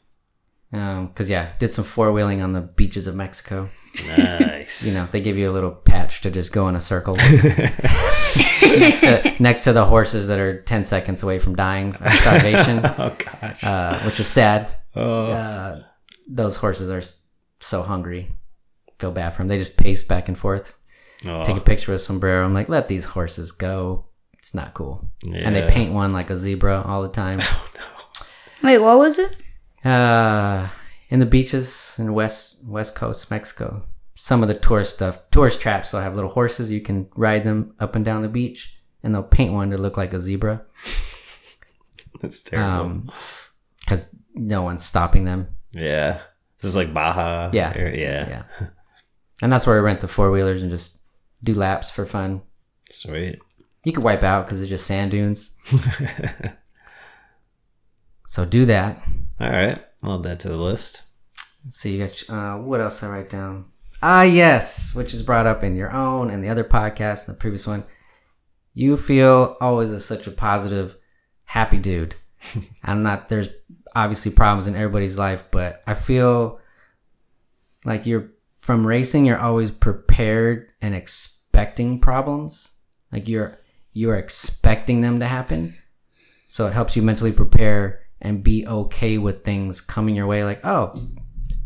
[0.74, 3.70] Because yeah, did some four wheeling on the beaches of Mexico.
[4.18, 4.88] Nice.
[4.88, 7.14] You know, they give you a little patch to just go in a circle
[8.64, 12.80] next, to, next to the horses that are ten seconds away from dying of starvation,
[12.84, 13.64] Oh gosh.
[13.64, 14.68] uh, which is sad.
[14.96, 15.26] Oh.
[15.32, 15.84] Uh,
[16.28, 17.02] those horses are
[17.60, 18.32] so hungry.
[19.00, 19.48] Feel bad for them.
[19.50, 20.76] They just pace back and forth.
[21.26, 21.44] Oh.
[21.44, 22.46] Take a picture with sombrero.
[22.46, 24.06] I'm like, let these horses go.
[24.40, 25.10] It's not cool.
[25.26, 25.42] Yeah.
[25.46, 27.40] And they paint one like a zebra all the time.
[27.52, 28.70] Oh, no.
[28.70, 29.36] Wait, what was it?
[29.86, 30.70] Uh,
[31.10, 33.84] in the beaches in west west coast Mexico.
[34.16, 36.72] Some of the tourist stuff, tourist traps, they'll have little horses.
[36.72, 39.98] You can ride them up and down the beach, and they'll paint one to look
[39.98, 40.64] like a zebra,
[42.22, 42.70] That's terrible.
[42.70, 43.10] um,
[43.80, 45.48] because no one's stopping them.
[45.72, 46.20] yeah.
[46.62, 47.50] This is like Baja.
[47.52, 47.74] Yeah.
[47.76, 48.44] area- yeah.
[48.62, 48.68] Yeah,
[49.42, 51.02] and that's where we rent the four wheelers and just
[51.44, 52.42] do laps for fun.
[52.90, 53.40] Sweet.
[53.84, 55.58] You could wipe out because it's just sand dunes.
[58.28, 59.04] so do that.
[59.40, 59.80] All right.
[60.04, 61.04] I'll add that to the list.
[61.64, 63.66] Let's see, you got uh, what else I write down?
[64.02, 67.40] Ah, yes, which is brought up in your own and the other podcast and the
[67.40, 67.86] previous one.
[68.74, 70.98] you feel always as such a positive,
[71.46, 72.16] happy dude.
[72.84, 73.30] I'm not.
[73.30, 73.50] There's
[73.96, 76.60] obviously problems in everybody's life, but I feel
[77.86, 79.26] like you're from racing.
[79.26, 82.78] You're always prepared and expecting problems.
[83.10, 83.58] Like you're
[83.94, 85.76] you're expecting them to happen,
[86.50, 90.44] so it helps you mentally prepare and be okay with things coming your way.
[90.44, 91.10] Like, oh,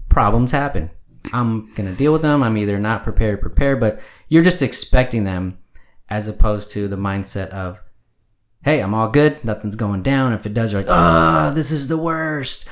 [0.10, 0.90] problems happen.
[1.32, 2.44] I'm gonna deal with them.
[2.44, 5.60] I'm either not prepared, prepared, but you're just expecting them,
[6.10, 7.82] as opposed to the mindset of,
[8.64, 9.44] hey, I'm all good.
[9.44, 10.34] Nothing's going down.
[10.34, 12.68] If it does, you're like, oh, this is the worst.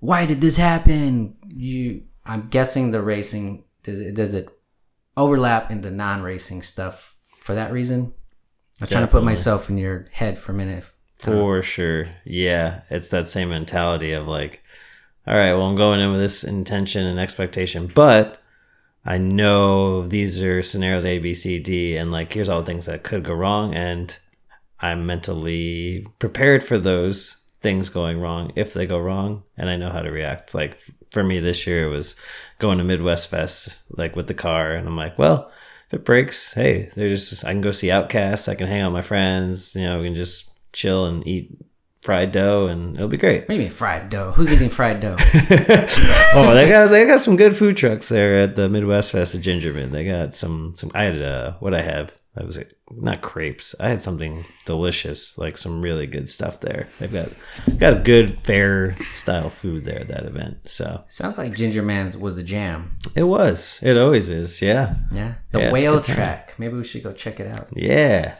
[0.00, 1.36] Why did this happen?
[1.48, 4.48] You, I'm guessing the racing does it does it
[5.16, 8.12] overlap into non-racing stuff for that reason.
[8.80, 10.90] I'm trying to put myself in your head for a minute.
[11.22, 12.08] For sure.
[12.24, 12.82] Yeah.
[12.90, 14.62] It's that same mentality of like,
[15.26, 18.42] all right, well, I'm going in with this intention and expectation, but
[19.04, 22.86] I know these are scenarios A, B, C, D, and like, here's all the things
[22.86, 23.74] that could go wrong.
[23.74, 24.18] And
[24.80, 29.44] I'm mentally prepared for those things going wrong if they go wrong.
[29.56, 30.54] And I know how to react.
[30.54, 30.78] Like,
[31.10, 32.16] for me this year, it was
[32.58, 34.72] going to Midwest Fest, like with the car.
[34.72, 35.50] And I'm like, well,
[35.86, 38.48] if it breaks, hey, there's, I can go see Outcast.
[38.48, 39.76] I can hang out with my friends.
[39.76, 41.50] You know, we can just chill and eat
[42.02, 43.40] fried dough and it'll be great.
[43.40, 44.32] What do you mean fried dough?
[44.32, 45.16] Who's eating fried dough?
[46.34, 49.42] oh, they got they got some good food trucks there at the Midwest Fest at
[49.42, 49.90] Gingerman.
[49.90, 50.90] They got some some.
[50.94, 52.18] I had uh, what I have.
[52.34, 52.62] That was
[52.92, 53.74] not crepes.
[53.80, 56.86] I had something delicious, like some really good stuff there.
[57.00, 57.28] They've got
[57.76, 60.68] got good fair style food there at that event.
[60.68, 62.96] So Sounds like Gingerman's was the jam.
[63.16, 63.80] it was.
[63.82, 64.62] It always is.
[64.62, 64.94] Yeah.
[65.12, 66.54] Yeah, the Yeah, whale track.
[66.56, 67.66] Maybe we should go check it out.
[67.72, 68.36] Yeah.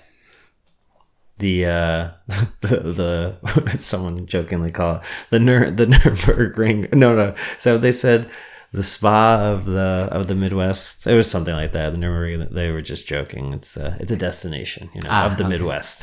[1.40, 2.10] The uh
[2.60, 6.92] the the someone jokingly call it the Nur the Nurburgring.
[6.94, 7.34] No, no.
[7.58, 8.30] So they said
[8.72, 11.06] the spa of the of the Midwest.
[11.06, 11.90] It was something like that.
[11.90, 12.50] The Nurburgring.
[12.50, 13.52] They were just joking.
[13.52, 15.50] It's uh it's a destination, you know, Ah, of the okay.
[15.54, 16.02] Midwest.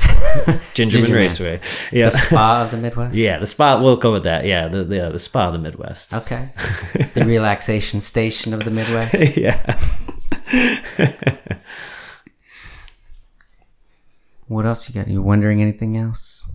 [0.76, 1.14] Gingerman Gingerman.
[1.16, 1.60] Raceway.
[1.92, 2.10] Yeah.
[2.10, 3.16] The spa of the Midwest.
[3.16, 3.80] yeah, the spa.
[3.82, 4.44] We'll go with that.
[4.46, 6.14] Yeah, the the, the spa of the Midwest.
[6.14, 6.50] Okay.
[7.14, 9.38] the relaxation station of the Midwest.
[9.38, 9.78] yeah.
[14.48, 15.10] What else you got?
[15.10, 16.50] You wondering anything else?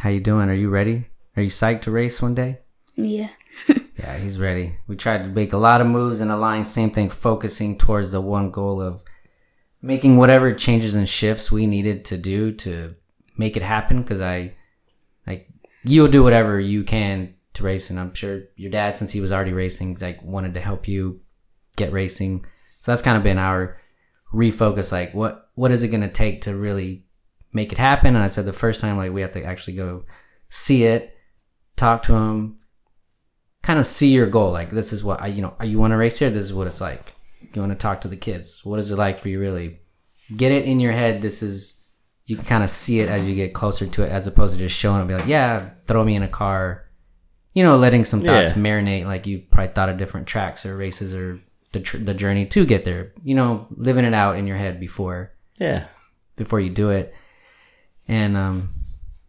[0.00, 0.48] How you doing?
[0.48, 1.08] Are you ready?
[1.36, 2.60] Are you psyched to race one day?
[2.94, 3.30] Yeah.
[3.98, 4.78] Yeah, he's ready.
[4.88, 8.20] We tried to make a lot of moves and align same thing, focusing towards the
[8.20, 9.04] one goal of
[9.80, 12.96] making whatever changes and shifts we needed to do to
[13.36, 13.98] make it happen.
[13.98, 14.54] Because I,
[15.26, 15.48] like,
[15.84, 19.30] you'll do whatever you can to race, and I'm sure your dad, since he was
[19.30, 21.20] already racing, like wanted to help you
[21.76, 22.44] get racing.
[22.80, 23.78] So that's kind of been our
[24.32, 24.90] refocus.
[24.90, 27.04] Like, what what is it going to take to really
[27.52, 28.14] make it happen?
[28.14, 30.04] And I said the first time, like, we have to actually go
[30.48, 31.14] see it,
[31.76, 32.58] talk to him,
[33.62, 34.50] kind of see your goal.
[34.52, 36.30] Like this is what I, you know, you want to race here.
[36.30, 37.14] This is what it's like.
[37.54, 38.64] You want to talk to the kids.
[38.64, 39.38] What is it like for you?
[39.40, 39.80] Really
[40.36, 41.22] get it in your head.
[41.22, 41.78] This is
[42.26, 44.58] you can kind of see it as you get closer to it, as opposed to
[44.58, 45.08] just showing up.
[45.08, 46.84] Be like, yeah, throw me in a car.
[47.54, 48.62] You know, letting some thoughts Yeah.
[48.62, 49.04] marinate.
[49.06, 51.40] Like you probably thought of different tracks or races or
[51.72, 53.12] the tr- the journey to get there.
[53.22, 55.86] You know, living it out in your head before Yeah.
[56.36, 57.14] before you do it.
[58.08, 58.74] And um,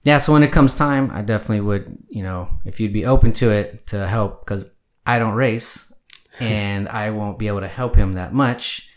[0.03, 3.31] yeah, so when it comes time, I definitely would, you know, if you'd be open
[3.33, 4.69] to it to help, because
[5.05, 5.93] I don't race
[6.39, 8.89] and I won't be able to help him that much.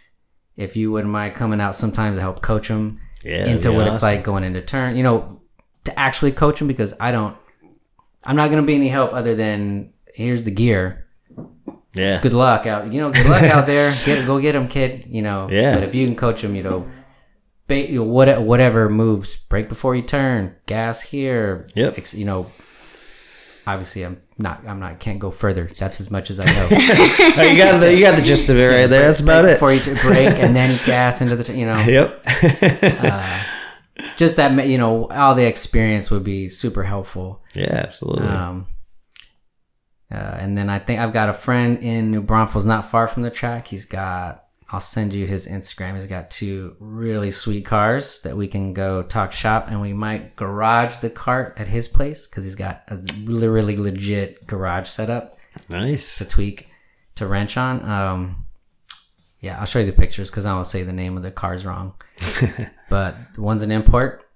[0.57, 3.47] If you wouldn't mind coming out sometimes to help coach him Yeah.
[3.47, 5.41] into what it's like going into turn, you know,
[5.85, 7.37] to actually coach him because I don't,
[8.25, 11.07] I'm not going to be any help other than here's the gear
[11.95, 12.21] Yeah.
[12.23, 12.91] good luck out.
[12.93, 13.93] You know, good luck out there.
[14.07, 15.07] Get go get him, kid.
[15.09, 15.49] You know.
[15.51, 15.75] Yeah.
[15.75, 16.89] But if you can coach him, you know,
[17.69, 21.67] ba- what whatever moves, brake before you turn, gas here.
[21.75, 21.99] Yep.
[21.99, 22.51] ex- You know,
[23.67, 24.63] obviously, I'm not.
[24.67, 25.01] I'm not.
[25.01, 25.69] Can't go further.
[25.79, 26.69] That's as much as I know.
[27.53, 29.03] You got the you got the gist of it right there.
[29.07, 29.55] That's about it.
[29.55, 31.45] Before you t- brake and then gas into the.
[31.45, 32.25] T- you know, Yep.
[34.17, 34.67] just that.
[34.69, 37.43] You know, all the experience would be super helpful.
[37.55, 38.27] yeah, absolutely.
[38.29, 38.67] Um,
[40.11, 43.25] uh, and then I think I've got a friend in New Braunfels, not far from
[43.25, 43.67] the track.
[43.67, 45.95] He's got, I'll send you his Instagram.
[45.95, 50.35] He's got two really sweet cars that we can go talk shop, and we might
[50.35, 55.39] garage the cart at his place because he's got a really, really legit garage setup
[55.69, 56.19] nice.
[56.19, 56.69] to tweak
[57.15, 57.85] to wrench on.
[57.89, 58.47] Um,
[59.41, 61.65] yeah, I'll show you the pictures because I won't say the name of the cars
[61.65, 61.95] wrong.
[62.91, 64.29] but one's an import,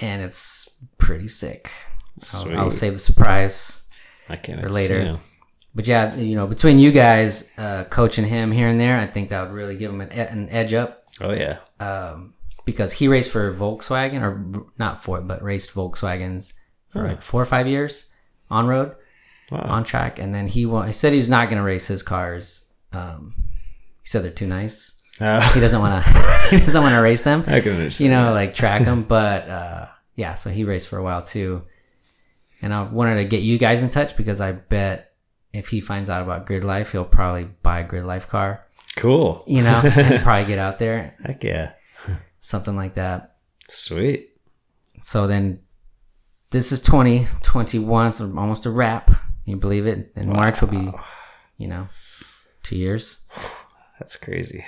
[0.00, 1.70] and it's pretty sick.
[2.18, 2.54] Sweet.
[2.54, 3.82] I'll, I'll save the surprise.
[4.28, 5.20] I can't for later.
[5.74, 9.28] But yeah, you know, between you guys uh, coaching him here and there, I think
[9.28, 11.58] that would really give him an, an edge up Oh yeah.
[11.78, 16.54] um, because he raced for Volkswagen, or not for, but raced Volkswagens
[16.88, 18.06] for like four or five years
[18.50, 18.94] on road,
[19.50, 19.60] Wow.
[19.68, 22.70] on track, and then he wa- he said he's not going to race his cars.
[22.92, 23.34] Um,
[24.02, 25.00] he said they're too nice.
[25.20, 26.10] Oh, He doesn't want to.
[26.50, 27.44] he doesn't want to race them.
[27.46, 28.10] I can understand.
[28.10, 29.02] You know, like track them.
[29.08, 31.62] But uh, yeah, so he raced for a while too.
[32.62, 35.07] And I wanted to get you guys in touch because I bet
[35.52, 38.66] if he finds out about Grid Life, he'll probably buy a Grid Life car.
[38.96, 39.44] cool.
[39.46, 41.72] You know, and probably get out there, Heck yeah.
[42.40, 43.36] something like that.
[43.68, 44.30] Sweet.
[45.00, 45.60] So then,
[46.50, 48.12] this is 2021.
[48.12, 49.10] So almost a wrap.
[49.46, 50.12] You believe it?
[50.16, 50.90] In March will be,
[51.56, 51.88] you know,
[52.62, 53.26] two years.
[53.98, 54.64] That's crazy.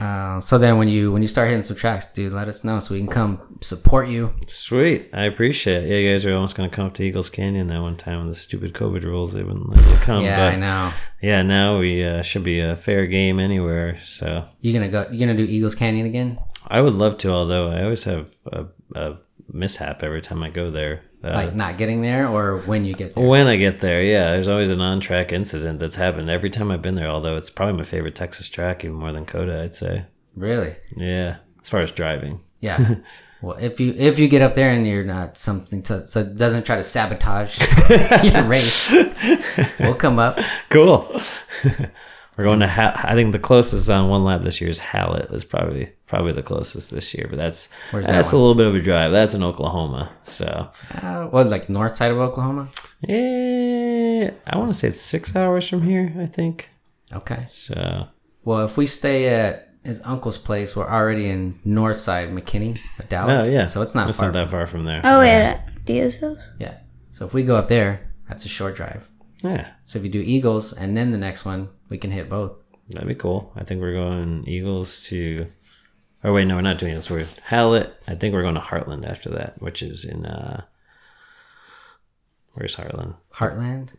[0.00, 2.78] Uh, so then when you when you start hitting some tracks, dude, let us know
[2.78, 4.32] so we can come support you.
[4.46, 5.08] Sweet.
[5.12, 5.88] I appreciate it.
[5.88, 8.20] Yeah, you guys were almost going to come up to Eagles Canyon that one time
[8.20, 10.22] with the stupid COVID rules, they wouldn't let you come.
[10.22, 10.92] yeah, but I know.
[11.20, 13.98] yeah, now we uh, should be a fair game anywhere.
[14.04, 15.06] So You gonna go?
[15.10, 16.38] You gonna do Eagles Canyon again?
[16.68, 19.16] I would love to, although I always have a, a
[19.52, 21.02] mishap every time I go there.
[21.24, 23.26] Uh, Like not getting there, or when you get there?
[23.26, 26.70] when I get there, yeah, there's always an on track incident that's happened every time
[26.70, 29.74] I've been there, although it's probably my favorite Texas track, even more than COTA, I'd
[29.74, 30.06] say.
[30.36, 30.76] Really?
[30.96, 32.40] Yeah, as far as driving.
[32.60, 32.78] Yeah.
[33.42, 36.36] well, if you if you get up there and you're not something to so it
[36.36, 37.58] doesn't try to sabotage
[38.22, 38.92] your race,
[39.80, 40.38] we'll come up.
[40.70, 41.20] Cool.
[42.36, 42.68] We're going to.
[42.68, 45.26] Ha- I think the closest on one lap this year is Hallett.
[45.32, 48.40] Is probably probably the closest this year, but that's Where's that that's one?
[48.40, 49.12] a little bit of a drive.
[49.12, 50.68] That's in Oklahoma, so
[51.02, 52.68] Uh, what like north side of Oklahoma?
[53.08, 56.12] eh, I want to say it's six hours from here.
[56.18, 56.70] I think
[57.12, 57.46] Okay.
[57.48, 58.08] so.
[58.44, 62.78] Well, if we stay at his uncle's place, we're already in north side McKinney,
[63.08, 63.42] Dallas.
[63.46, 64.28] Oh yeah, So it's not It's far.
[64.28, 65.00] not that far from there.
[65.04, 66.38] Oh, yeah, at Dio's house.
[66.58, 66.74] yeah.
[67.10, 69.08] So if we go up there, that's a short drive.
[69.42, 72.52] Yeah, So if you do Eagles and then the next one, we can hit both.
[72.90, 73.52] that'd be cool.
[73.54, 75.46] I think we're going Eagles to.
[76.24, 77.10] Oh wait, no, we're not doing this.
[77.10, 77.94] We're Hallett.
[78.08, 80.26] I think we're going to Heartland after that, which is in.
[80.26, 80.62] uh
[82.54, 83.16] Where's Heartland?
[83.34, 83.94] Heartland,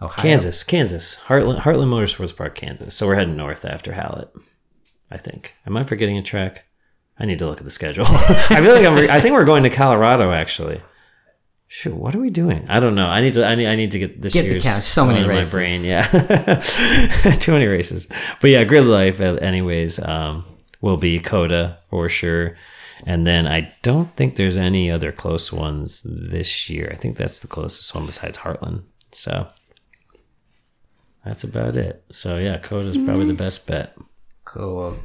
[0.00, 0.22] Ohio.
[0.22, 2.94] Kansas, Kansas, Heartland, Heartland Motorsports Park, Kansas.
[2.94, 4.30] So we're heading north after Hallett.
[5.10, 5.54] I think.
[5.66, 6.64] Am I forgetting a track?
[7.18, 8.04] I need to look at the schedule.
[8.08, 8.94] I feel like I'm.
[8.94, 10.80] Re- I think we're going to Colorado actually.
[11.70, 12.64] Shoot, what are we doing?
[12.70, 13.08] I don't know.
[13.08, 13.44] I need to.
[13.44, 13.66] I need.
[13.66, 14.82] I need to get this Get the year's count.
[14.82, 15.52] So many in races.
[15.52, 15.80] my brain.
[15.84, 16.02] Yeah,
[17.40, 18.06] too many races.
[18.40, 19.20] But yeah, Grid Life.
[19.20, 20.44] uh, Anyways, um,
[20.80, 22.56] will be COTA for sure.
[23.06, 26.88] And then I don't think there's any other close ones this year.
[26.92, 28.84] I think that's the closest one besides Heartland.
[29.12, 29.48] So
[31.24, 32.04] that's about it.
[32.10, 33.96] So yeah, COTA's probably the best bet.
[34.44, 34.96] Cool.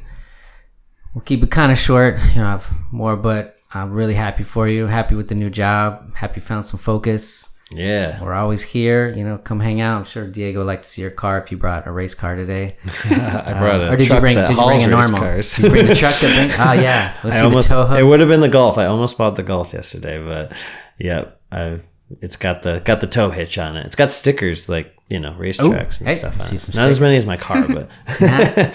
[1.14, 2.18] Well, keep it kind of short.
[2.34, 4.86] You know, I have more, but I'm really happy for you.
[4.86, 6.14] Happy with the new job.
[6.16, 7.53] Happy found some focus.
[7.74, 8.22] Yeah.
[8.22, 9.12] We're always here.
[9.12, 9.98] You know, come hang out.
[9.98, 12.36] I'm sure Diego would like to see your car if you brought a race car
[12.36, 12.76] today.
[13.04, 14.36] I brought uh, a or did you bring?
[14.36, 15.18] Did you bring a normal?
[15.18, 15.56] cars.
[15.56, 16.66] Did you bring the truck that bring?
[16.66, 17.16] Oh yeah.
[17.24, 17.98] Let's I see almost the tow hook.
[17.98, 18.78] it would have been the golf.
[18.78, 20.52] I almost bought the golf yesterday, but
[20.98, 21.80] yeah, I
[22.20, 23.86] it's got the got the tow hitch on it.
[23.86, 26.40] It's got stickers like you know racetracks and hey, stuff.
[26.40, 26.74] On it.
[26.74, 28.74] Not as many as my car, but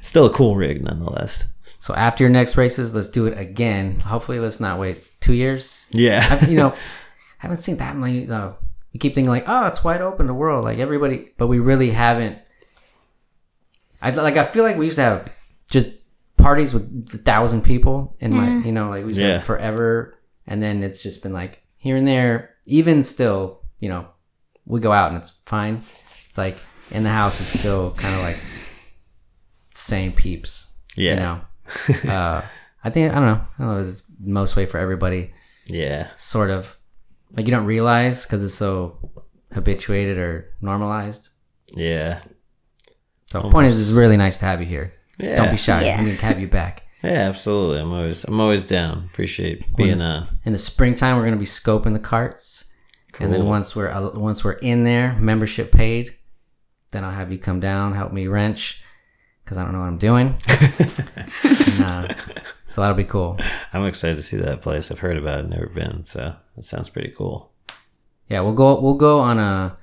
[0.00, 1.52] still a cool rig nonetheless.
[1.78, 4.00] So after your next races, let's do it again.
[4.00, 5.88] Hopefully, let's not wait two years.
[5.92, 6.74] Yeah, I've, you know,
[7.42, 8.24] haven't seen that many.
[8.24, 8.56] though.
[8.92, 11.90] you keep thinking like, oh, it's wide open the world, like everybody, but we really
[11.90, 12.38] haven't.
[14.02, 14.36] I like.
[14.36, 15.32] I feel like we used to have
[15.70, 15.90] just
[16.36, 19.32] parties with a thousand people in my, you know, like we used to Yeah.
[19.34, 22.50] have forever, and then it's just been like here and there.
[22.66, 24.06] Even still, you know,
[24.64, 25.82] we go out and it's fine.
[26.28, 26.58] It's like
[26.90, 28.38] in the house, it's still kind of like
[29.74, 30.72] same peeps.
[30.96, 31.14] Yeah.
[31.14, 31.20] You
[32.04, 32.42] know, uh,
[32.82, 33.44] I think I don't know.
[33.58, 33.88] I don't know.
[33.88, 35.32] It's most way for everybody
[35.68, 36.76] yeah, sort of
[37.32, 38.98] like you don't realize because it's so
[39.52, 41.30] habituated or normalized.
[41.74, 42.20] yeah,
[43.26, 44.92] So the point is, it's really nice to have you here.
[45.18, 45.36] yeah.
[45.36, 45.84] Don't be shy.
[45.84, 45.98] Yeah.
[45.98, 46.84] I'm gonna have you back.
[47.02, 47.80] Yeah, absolutely.
[47.80, 49.08] I'm always I'm always down.
[49.10, 50.28] Appreciate being on.
[50.44, 52.66] In the springtime, we're gonna be scoping the carts,
[53.18, 56.14] and then once we're uh, once we're in there, membership paid,
[56.90, 58.84] then I'll have you come down, help me wrench,
[59.44, 60.36] because I don't know what I'm doing.
[61.42, 62.14] And, uh,
[62.66, 63.38] so that'll be cool.
[63.72, 64.90] I'm excited to see that place.
[64.90, 67.50] I've heard about it, never been, so that sounds pretty cool.
[68.28, 68.80] Yeah, we'll go.
[68.80, 69.76] We'll go on a.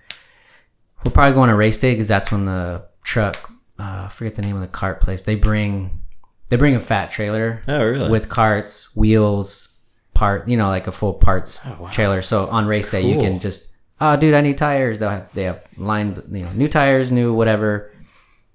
[1.04, 3.52] We'll probably go on a race day because that's when the truck.
[3.80, 5.24] Uh, forget the name of the cart place.
[5.24, 6.02] They bring.
[6.50, 8.10] They bring a fat trailer Oh, really?
[8.10, 9.78] with carts, wheels,
[10.14, 10.48] part.
[10.48, 11.60] You know, like a full parts
[11.92, 12.22] trailer.
[12.22, 13.70] So on race day, you can just.
[14.00, 15.00] Oh, dude, I need tires.
[15.00, 17.92] They'll have they have lined you know new tires, new whatever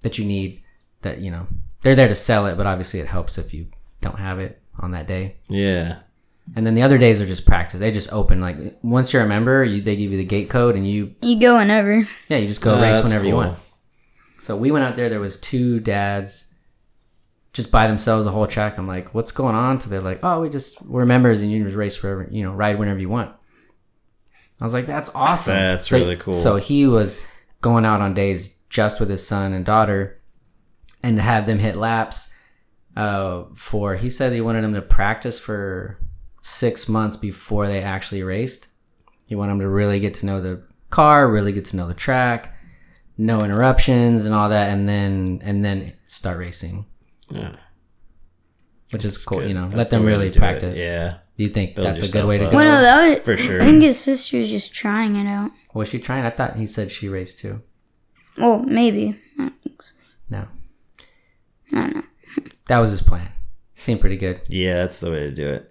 [0.03, 0.61] that you need.
[1.03, 1.46] That you know
[1.82, 3.66] they're there to sell it, but obviously it helps if you
[4.00, 5.36] don't have it on that day.
[5.48, 5.98] yeah,
[6.57, 7.78] And then the other days are just practice.
[7.80, 10.74] They just open like once you're a member, you, they give you the gate code
[10.76, 12.03] and you You go whenever.
[12.28, 13.59] yeah, you just go Ah, race that's whenever you want.
[14.40, 15.09] So we went out there.
[15.09, 16.53] There was two dads,
[17.53, 18.78] just by themselves the whole track.
[18.78, 19.80] I'm like, what's going on?
[19.80, 22.53] So they're like, oh, we just we're members and you just race wherever you know,
[22.53, 23.30] ride whenever you want.
[24.61, 25.55] I was like, that's awesome.
[25.55, 26.34] That's So- really cool.
[26.34, 27.20] So he was
[27.61, 30.18] going out on days just with his son and daughter,
[31.03, 32.32] and have them hit laps.
[32.96, 35.98] Uh, for he said he wanted them to practice for
[36.42, 38.68] six months before they actually raced.
[39.26, 41.94] He wanted them to really get to know the car, really get to know the
[41.94, 42.55] track,
[43.16, 46.84] no interruptions and all that, and then and then start racing,
[47.30, 47.57] Yeah.
[48.90, 49.38] which is cool.
[49.38, 49.48] Good.
[49.48, 50.40] You know, That's let them way really do it.
[50.40, 50.78] practice.
[50.78, 51.14] Yeah.
[51.38, 52.59] Do you think Build that's a good way to yourself go?
[52.59, 53.62] Well, no, that was For sure.
[53.62, 55.50] I think his sister sister's just trying it out.
[55.72, 56.26] Was she trying?
[56.26, 57.62] I thought he said she raced too.
[58.36, 59.18] Well, maybe.
[60.28, 60.46] No,
[61.72, 62.02] I don't know.
[62.68, 63.28] that was his plan.
[63.76, 64.40] Seemed pretty good.
[64.48, 65.68] Yeah, that's the way to do it.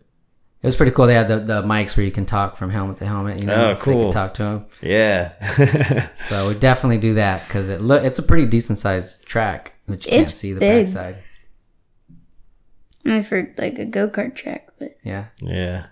[0.64, 1.08] It was pretty cool.
[1.08, 3.40] They had the, the mics where you can talk from helmet to helmet.
[3.40, 4.04] You know, Oh, So you cool.
[4.04, 4.66] can talk to him.
[4.82, 6.08] Yeah.
[6.18, 10.06] So we definitely do that because it look it's a pretty decent sized track, but
[10.06, 10.86] you can't see the big.
[10.86, 11.16] backside.
[13.06, 15.28] I mean, for like a go kart track, but Yeah.
[15.42, 15.88] yeah.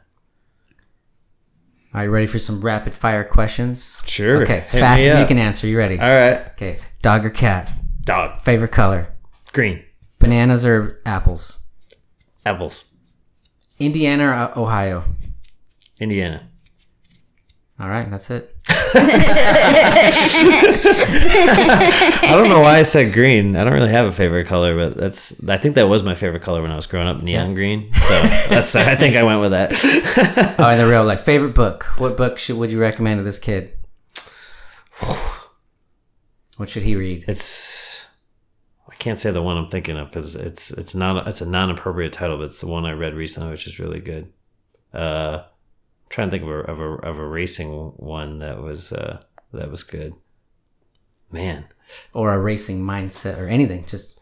[1.94, 4.04] Are you ready for some rapid fire questions?
[4.06, 4.44] Sure.
[4.44, 5.66] Okay, as Hit fast me as you can answer.
[5.66, 6.00] You ready?
[6.00, 6.38] All right.
[6.52, 6.80] Okay.
[7.02, 7.72] Dog or cat?
[8.04, 8.38] Dog.
[8.42, 9.08] Favorite color?
[9.54, 9.84] Green.
[10.20, 11.60] Bananas or apples?
[12.46, 12.86] Apples.
[13.80, 15.04] Indiana or Ohio?
[16.00, 16.50] Indiana.
[17.80, 18.54] All right, that's it.
[22.22, 23.56] I don't know why I said green.
[23.56, 26.42] I don't really have a favorite color, but that's I think that was my favorite
[26.42, 27.94] color when I was growing up, neon green.
[27.94, 29.72] So that's I think I went with that.
[30.60, 31.86] Oh, and the real like favorite book.
[31.98, 33.72] What book should would you recommend to this kid?
[36.58, 37.24] What should he read?
[37.26, 38.09] it's I
[39.00, 42.14] can't say the one I'm thinking of because it's it's not it's a non appropriate
[42.14, 44.32] title, but it's the one I read recently, which is really good.
[44.94, 48.92] Uh, I'm trying to think of a, of a of a racing one that was
[48.94, 49.20] uh
[49.54, 50.14] that was good.
[51.32, 51.68] Man,
[52.14, 53.86] Or a racing mindset or anything?
[53.86, 54.20] Just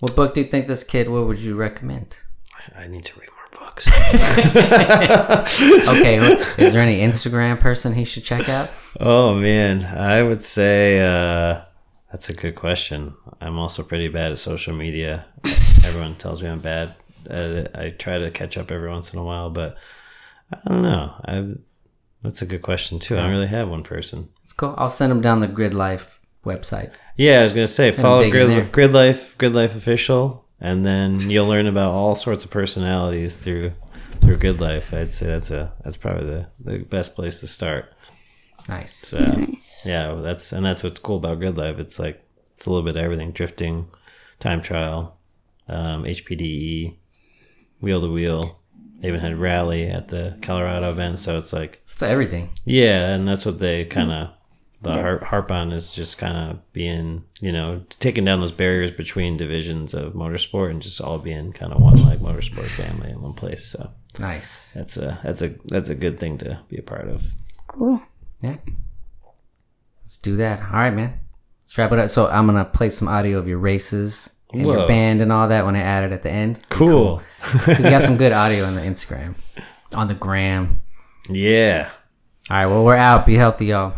[0.00, 1.08] what book do you think this kid?
[1.08, 2.18] What would you recommend?
[2.76, 3.88] I need to read more books.
[5.02, 8.70] Okay, wh- is there any Instagram person he should check out?
[9.00, 11.62] Oh man, I would say uh,
[12.12, 13.14] that's a good question.
[13.40, 15.24] I'm also pretty bad at social media.
[15.82, 16.94] Everyone tells me I'm bad
[17.28, 17.76] at it.
[17.76, 19.78] I try to catch up every once in a while, but
[20.52, 21.14] I don't know.
[21.24, 21.54] I
[22.22, 23.16] that's a good question too.
[23.16, 24.28] I don't really have one person.
[24.42, 24.74] It's cool.
[24.76, 26.92] I'll send them down the Grid Life website.
[27.16, 28.32] Yeah, I was gonna say follow dig.
[28.32, 33.38] Grid, Grid Life, Grid Life official, and then you'll learn about all sorts of personalities
[33.38, 33.72] through
[34.20, 34.92] through Grid Life.
[34.92, 37.92] I'd say that's a that's probably the, the best place to start.
[38.68, 38.92] Nice.
[38.94, 39.46] So
[39.84, 41.78] yeah, well, that's and that's what's cool about Grid Life.
[41.78, 42.22] It's like
[42.56, 43.88] it's a little bit of everything: drifting,
[44.38, 45.18] time trial,
[45.68, 46.96] um, HPDE,
[47.80, 48.60] wheel to wheel.
[49.00, 52.50] They even had rally at the Colorado event, so it's like It's everything.
[52.64, 54.30] yeah, and that's what they kind of
[54.80, 58.90] the harp, harp on is just kind of being you know taking down those barriers
[58.92, 63.20] between divisions of motorsport and just all being kind of one like motorsport family in
[63.22, 63.64] one place.
[63.64, 64.74] So Nice.
[64.74, 67.32] that's a that's a that's a good thing to be a part of.
[67.66, 68.00] cool.
[68.42, 68.56] Yeah.
[70.02, 70.60] Let's do that.
[70.60, 71.20] All right, man.
[71.62, 72.10] Let's wrap it up.
[72.10, 75.64] So I'm gonna play some audio of your races and your band and all that
[75.64, 76.60] when I add it at the end.
[76.68, 77.22] Cool.
[77.40, 79.34] Because you got some good audio on the Instagram,
[79.94, 80.82] on the gram.
[81.30, 81.90] Yeah.
[82.50, 82.66] All right.
[82.66, 83.24] Well, we're out.
[83.24, 83.94] Be healthy, y'all.